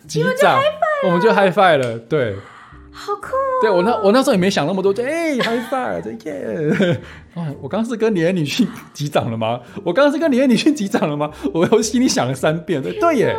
[0.07, 0.59] 击掌，
[1.05, 2.35] 我们就 high five 了，对，
[2.91, 6.99] 好酷哦，对我那我那时候也没想那么多，就哎 high five，就耶，
[7.61, 9.61] 我刚刚是跟连恩女婿击掌了吗？
[9.85, 11.31] 我刚刚是跟连恩女婿击掌了吗？
[11.53, 13.37] 我我心里想了三遍，对对耶。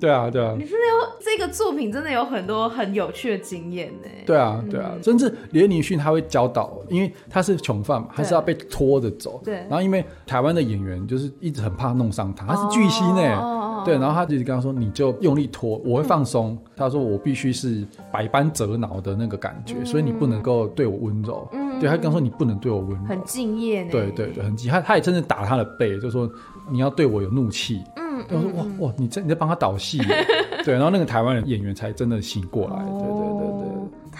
[0.00, 4.08] 对啊，对啊，你真的有这个作品，真的有很多很有趣的经验呢。
[4.24, 9.40] 对啊，对啊，甚至连恩尼逊他会教导，因为他是囚犯嘛，他是要被拖着走。
[9.44, 9.56] 对。
[9.68, 13.82] 然后因为台湾的演员就是一直很怕弄伤他，他是巨星呢。
[13.84, 13.98] 对。
[13.98, 21.78] 然后他就跟他说：“你就用力拖，我会放松。”他说：“我必须是百般折挠的那个感觉，所以你不能够对我温柔。”嗯。
[21.78, 23.90] 对，他刚说：“你不能对我温柔。”很敬业呢。
[23.90, 24.70] 对对对，很敬。
[24.70, 26.30] 他他也真的打他的背，就说
[26.70, 27.82] ：“你要对我有怒气。”
[28.30, 28.36] 嗯。
[28.36, 29.98] 我说哇哇，你在你在帮他导戏，
[30.64, 32.76] 对，然后那个台湾人演员才真的醒过来。
[32.76, 33.29] 对对。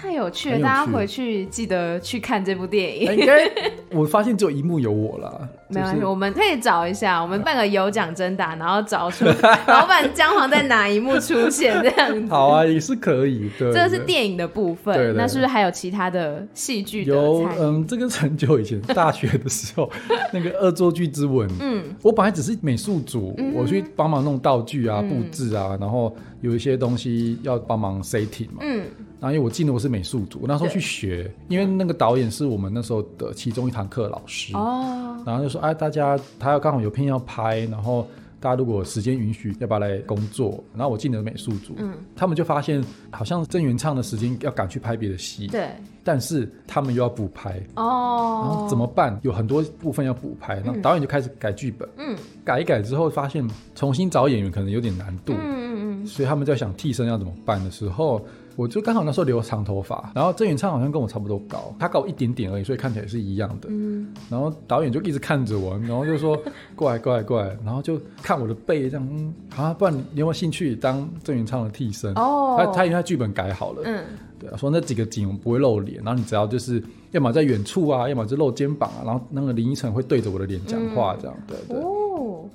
[0.00, 3.14] 太有趣了，趣大家回去记得去看这部电影。
[3.16, 3.50] 应该
[3.92, 9.26] 我发现只有一幕有我了， 没关系，我们可以找一下，我们办个有奖征答，然后找出
[9.68, 12.32] 老板姜黄在哪一幕出现这样子。
[12.32, 13.50] 好啊，也是可以。
[13.58, 17.04] 对，这个是电影的部分，那是不是还有其他的戏剧？
[17.04, 19.90] 有，嗯，这个很久以前大学的时候，
[20.32, 28.84] 那个《恶作剧之吻》，嗯，我本来只是美术组，嗯、我去帮忙弄道具啊、布置啊，嗯、然后有一些东西要帮忙 setting 嘛，嗯。
[29.20, 38.08] 然后因为我进的我是美术组，我那时候去学，因为那个导演是我们那时候的其中一堂课老师，哦，然后就说哎，大家他要刚好有片要拍，然后
[38.40, 40.64] 大家如果时间允许，要不要来工作？
[40.74, 45.68] 然后我进了美术组，嗯，他们就发现好像郑元畅的时间要赶去拍别的戏，对，
[46.02, 49.20] 但是他们又要补拍，哦，然后怎么办？
[49.20, 58.24] 有很多部分要补拍，然后导演就开始改剧本，嗯，改一改之后发现重新找演员可能有点难度，嗯嗯嗯，所以他们在想替身要怎么办的时候。
[58.56, 63.68] 我就刚好那时候留长头发，然后郑元畅好像跟我差不多高，他高一点点而已，所以看起来是一样的。
[63.70, 66.38] 嗯，然后导演就一直看着我，然后就说
[66.76, 72.12] 过来过来过来，然后就看我的背这样，嗯，啊，不然你有没有兴趣当郑元畅的替身？
[72.14, 74.04] 哦，他他因为他剧本改好了，嗯，
[74.38, 76.82] 对啊，说那几个景我们不会露脸，然后你只要就是
[77.12, 81.80] 要么在远处啊，要么就露肩膀啊，然后那个林依晨会对着我的脸讲话，这样，对对。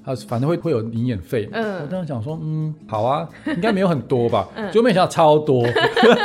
[0.04, 5.66] 他反正会会有营养费，嗯，我当时想说，嗯，好啊，应该没有很多吧，嗯， 就没想到超多，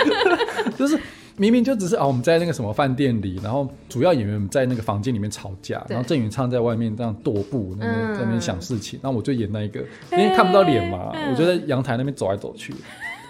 [0.77, 0.99] 就是
[1.37, 9.81] 明明就只是啊，我们在那个什么饭店里，然后主要演员在那个房间里面吵架，然后郑元畅在外面这样踱步，那边在那边想事情，然后我就演那一个，
[10.13, 12.75] 因为看不到脸嘛，我就在阳台那边走来走去。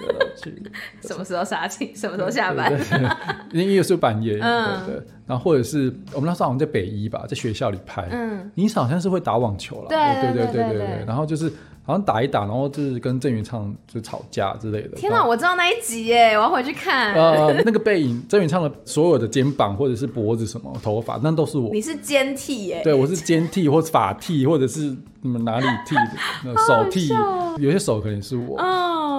[1.03, 1.91] 什么时候杀青？
[1.95, 2.73] 什么时候下班？
[3.53, 4.41] 因为有时候半夜，对
[4.87, 5.03] 对。
[5.27, 8.09] 然后或者是我们那时候好像在北一吧，在学校里拍。
[8.11, 9.89] 嗯，你好像是会打网球了。
[9.89, 11.05] 对对对对对对。
[11.07, 11.49] 然后就是
[11.85, 14.97] 好像打一打，然后就是跟郑元畅就吵架之类的。
[14.97, 17.15] 天哪，我知道那一集耶，我要回去看。
[17.15, 21.71] 呃，那个背影，郑元畅的所有的肩膀或者是脖子什么头发，那都是我。
[21.73, 22.81] 你是肩替耶？
[22.83, 26.57] 对，我是肩替，或者发替，或者是你们哪里替的？
[26.67, 27.09] 手替，
[27.59, 28.57] 有些手可能是我。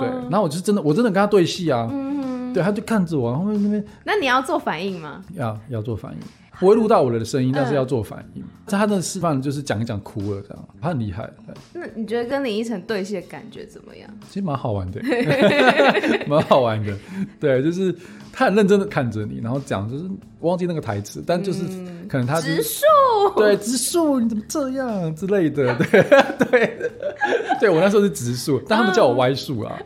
[0.01, 5.23] 对，然后我就真的，我真的跟他对戏啊，嗯，对，他就看着我，然后那边，那你要做反应吗？
[5.35, 6.19] 要要做反应，
[6.59, 8.43] 不会录到我的声音，但是要做反应。
[8.65, 11.29] 在他的示范就是讲一讲哭了这样，他很厉害。
[11.73, 14.09] 那你觉得跟林依晨对戏的感觉怎么样？
[14.29, 15.01] 其实蛮好玩的，
[16.27, 16.95] 蛮好玩的。
[17.39, 17.93] 对，就是
[18.31, 20.05] 他很认真的看着你，然后讲，就是
[20.39, 21.63] 忘记那个台词，但就是
[22.07, 22.83] 可能他植树，
[23.35, 26.03] 对，植树你怎么这样之类的，对
[26.49, 26.91] 对。
[27.59, 29.77] 对，我那时候是直树，但他们叫我歪树啊。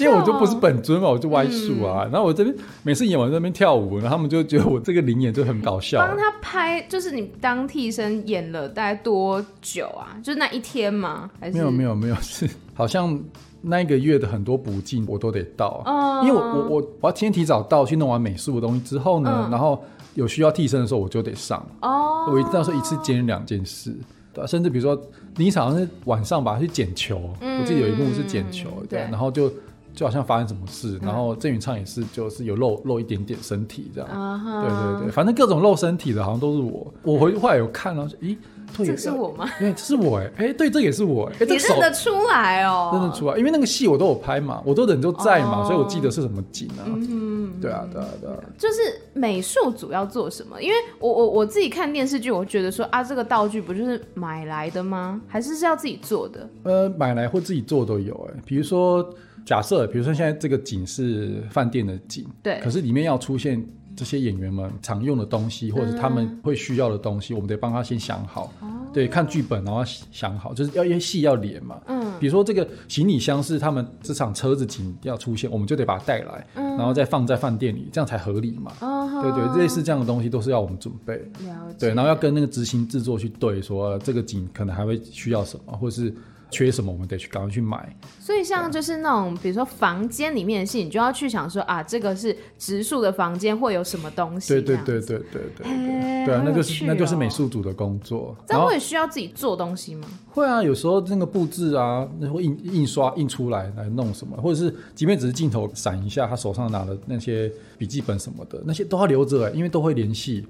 [0.00, 2.02] 因为我就不是本尊嘛，我就歪树啊。
[2.10, 6.04] 然后我这边每次演完在那边跳舞，然后他们就觉得我这个灵演就很搞笑。
[6.04, 10.16] 帮他拍，就是你当替身演了大概多久啊？
[10.24, 11.30] 就是那一天吗？
[11.38, 13.16] 还是没有没有没有，是好像
[13.64, 15.82] 那一个月的很多补镜我都得到，
[16.22, 19.82] 因为我我我我要先提早到去弄完美术的东西之后呢，然后
[20.14, 21.64] 有需要替身的时候我就得上。
[21.80, 23.94] 哦，我到时候一次兼两件事。
[24.32, 25.00] 对，甚至比如说，
[25.36, 29.48] 你好像是晚上吧，去捡球，嗯、我记得有一幕是捡球，对，对，然后就
[29.94, 36.92] 就好像发生什么事，然后郑允畅也是，就是有露露一点点身体这样，嗯、对对对，反正各种露身体的，好像都是我。
[37.04, 38.36] 我回去后来有看了，咦？
[38.78, 39.48] 这是我吗？
[39.58, 46.82] 对，这是我哎哎，对，这也是我哎，你认得出来哦，认得出来，因为那个戏我都有拍嘛，我都人都在嘛，所以我记得是什么景啊。
[46.86, 48.36] 嗯，对啊，对啊，对啊。
[48.58, 48.80] 就是
[49.12, 50.60] 美术组要做什么？
[50.60, 55.20] 因为我我我自己看电视剧，我觉得说啊，这个道具不就是买来的吗？
[55.28, 56.48] 还是是要自己做的？
[56.64, 58.40] 呃，买来或自己做都有哎。
[58.44, 59.08] 比如说，
[59.44, 63.64] 假设比如说现在这个景是饭店的景，对，可是里面要出现。
[63.96, 68.52] 这些演员们常用的东西，或者是他们会需要的东西，嗯、我们得帮他先想好。
[68.60, 71.80] 哦、对，看剧本然后想好，就是要因为戏要连嘛。
[71.86, 72.12] 嗯。
[72.20, 78.72] 比如说这个行李箱是他们这场车子景要出现，我们就得把它带来，嗯、然后再放在饭店里，这样才合理嘛。
[78.80, 81.16] 哦、对对，类似这样的东西都是要我们准备。
[81.16, 81.76] 了解。
[81.78, 86.14] 对，然后要跟那个执行制作去对，说这个景可能还会需要什么，或是。
[86.54, 87.96] 缺什么，我们得去赶快去买。
[88.20, 94.54] 所以像就是那种，比如说房间里面的戏，你就要去想说啊，这个是植树的房间，会有什么东西？
[94.54, 98.36] 对对对对对对对啊，那就是那就是美术组的工作。
[98.46, 100.06] 这样会需要自己做东西吗？
[100.30, 110.46] 会啊，有时候那个布置啊，那会印印刷印出来来弄什么，或者是即便只是镜头闪一下，他手上拿的那些笔记本什么的，那些都要留着，因为都会联系。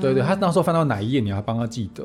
[0.00, 2.04] 对对，他那时候翻到哪一页，你要帮他记得。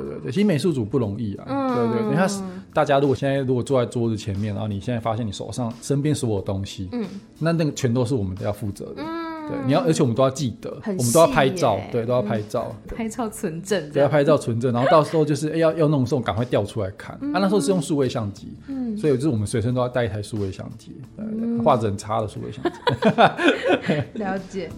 [0.00, 1.44] 对对对，其实美术组不容易啊。
[1.46, 2.28] 嗯、对对，你看
[2.72, 7.04] 大家如果现在如果坐在桌子前面，然后你现在发现你手上身边所有东西，嗯，
[7.38, 9.02] 那那个全都是我们都要负责的。
[9.04, 17.14] 嗯，对，你要，而且我们都要记得，我们都要拍照，对，都要拍照，拍照存证，对，要拍照存证，然后到时候就是要要弄的时候赶快调出来看。
[17.16, 22.70] 啊，那时候是用数位相机，嗯，所以就是我们随身都要带一台数位相机，对，画质很差的数位相机。
[24.18, 24.70] 了解。